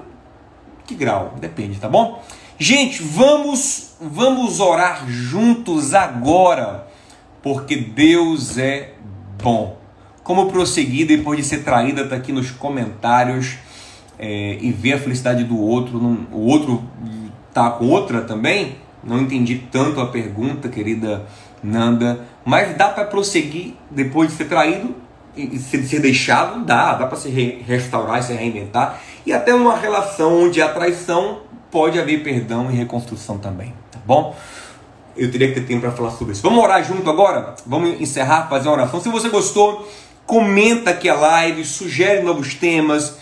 [0.86, 1.36] Que grau?
[1.40, 2.22] Depende, tá bom?
[2.60, 6.88] Gente, vamos vamos orar juntos agora,
[7.42, 8.94] porque Deus é
[9.42, 9.78] bom.
[10.24, 13.58] Como prosseguir depois de ser traída, está aqui nos comentários
[14.20, 15.98] é, e ver a felicidade do outro.
[16.32, 16.84] O outro
[17.54, 18.78] tá com outra também?
[19.04, 21.26] Não entendi tanto a pergunta, querida
[21.64, 24.96] Nanda, mas dá para prosseguir depois de ser traído
[25.36, 26.64] e ser, ser deixado?
[26.64, 31.42] Dá, dá para se re, restaurar, se reinventar e até uma relação onde a traição
[31.72, 34.36] pode haver perdão e reconstrução também, tá bom?
[35.16, 36.44] Eu teria que ter tempo para falar sobre isso.
[36.44, 37.56] Vamos orar junto agora?
[37.66, 39.02] Vamos encerrar, fazer uma oração.
[39.02, 39.88] Se você gostou,
[40.26, 43.18] comenta aqui a live, sugere novos temas,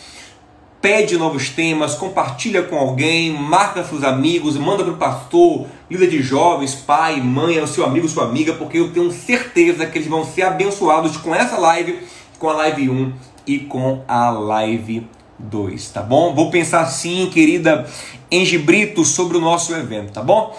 [0.86, 6.21] pede novos temas, compartilha com alguém, marca seus amigos, manda para o pastor, líder de
[6.21, 10.23] jovens, pai, mãe, é seu amigo, sua amiga, porque eu tenho certeza que eles vão
[10.23, 12.01] ser abençoados com essa live,
[12.38, 13.13] com a live 1
[13.47, 15.07] e com a live
[15.39, 16.36] 2, tá bom?
[16.36, 17.89] Vou pensar sim, querida
[18.29, 20.55] Engie Brito, sobre o nosso evento, tá bom?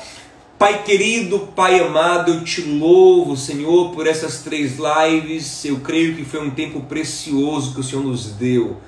[0.58, 5.64] Pai querido, Pai amado, eu te louvo, Senhor, por essas três lives.
[5.64, 8.78] Eu creio que foi um tempo precioso que o Senhor nos deu.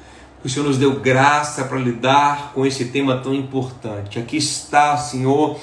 [0.40, 4.18] Que o Senhor nos deu graça para lidar com esse tema tão importante.
[4.18, 5.58] Aqui está, Senhor,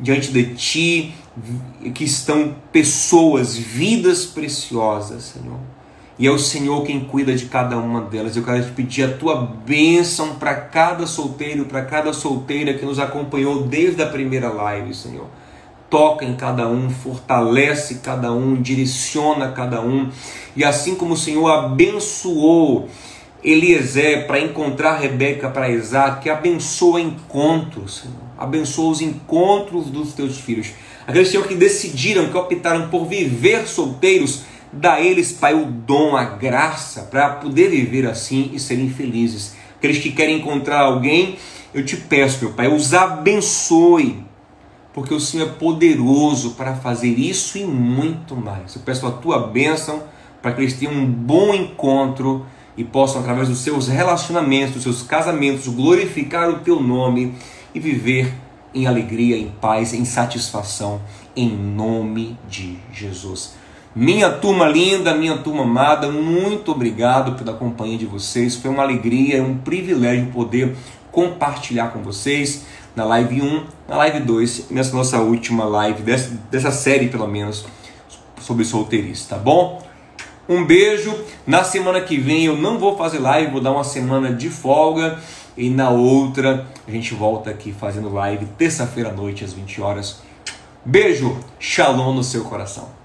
[0.00, 1.14] diante de Ti,
[1.94, 5.58] que estão pessoas, vidas preciosas, Senhor.
[6.18, 8.36] E é o Senhor quem cuida de cada uma delas.
[8.36, 12.98] Eu quero te pedir a tua bênção para cada solteiro, para cada solteira que nos
[12.98, 15.26] acompanhou desde a primeira live, Senhor
[15.94, 20.10] toca em cada um, fortalece cada um, direciona cada um.
[20.56, 22.88] E assim como o Senhor abençoou
[23.44, 28.24] Eliezer para encontrar Rebeca para Isaac, abençoa encontros, Senhor.
[28.38, 30.72] Abençoa os encontros dos teus filhos.
[31.06, 34.42] Aqueles, Senhor, que decidiram, que optaram por viver solteiros,
[34.72, 39.54] dá a eles, Pai, o dom, a graça para poder viver assim e serem felizes.
[39.76, 41.36] Aqueles que querem encontrar alguém,
[41.74, 44.24] eu te peço, meu Pai, os abençoe
[44.94, 48.76] porque o Senhor é poderoso para fazer isso e muito mais.
[48.76, 50.04] Eu peço a tua bênção
[50.40, 55.02] para que eles tenham um bom encontro e possam, através dos seus relacionamentos, dos seus
[55.02, 57.34] casamentos, glorificar o teu nome
[57.74, 58.32] e viver
[58.74, 61.00] em alegria, em paz, em satisfação,
[61.36, 63.54] em nome de Jesus.
[63.94, 68.56] Minha turma linda, minha turma amada, muito obrigado pela companhia de vocês.
[68.56, 70.74] Foi uma alegria, um privilégio poder
[71.12, 72.64] compartilhar com vocês
[72.96, 77.66] na live 1, na live 2, nessa nossa última live, dessa, dessa série pelo menos,
[78.40, 79.83] sobre solteirista, tá bom?
[80.48, 81.14] Um beijo.
[81.46, 85.18] Na semana que vem eu não vou fazer live, vou dar uma semana de folga.
[85.56, 90.20] E na outra a gente volta aqui fazendo live terça-feira à noite às 20 horas.
[90.84, 93.03] Beijo, shalom no seu coração.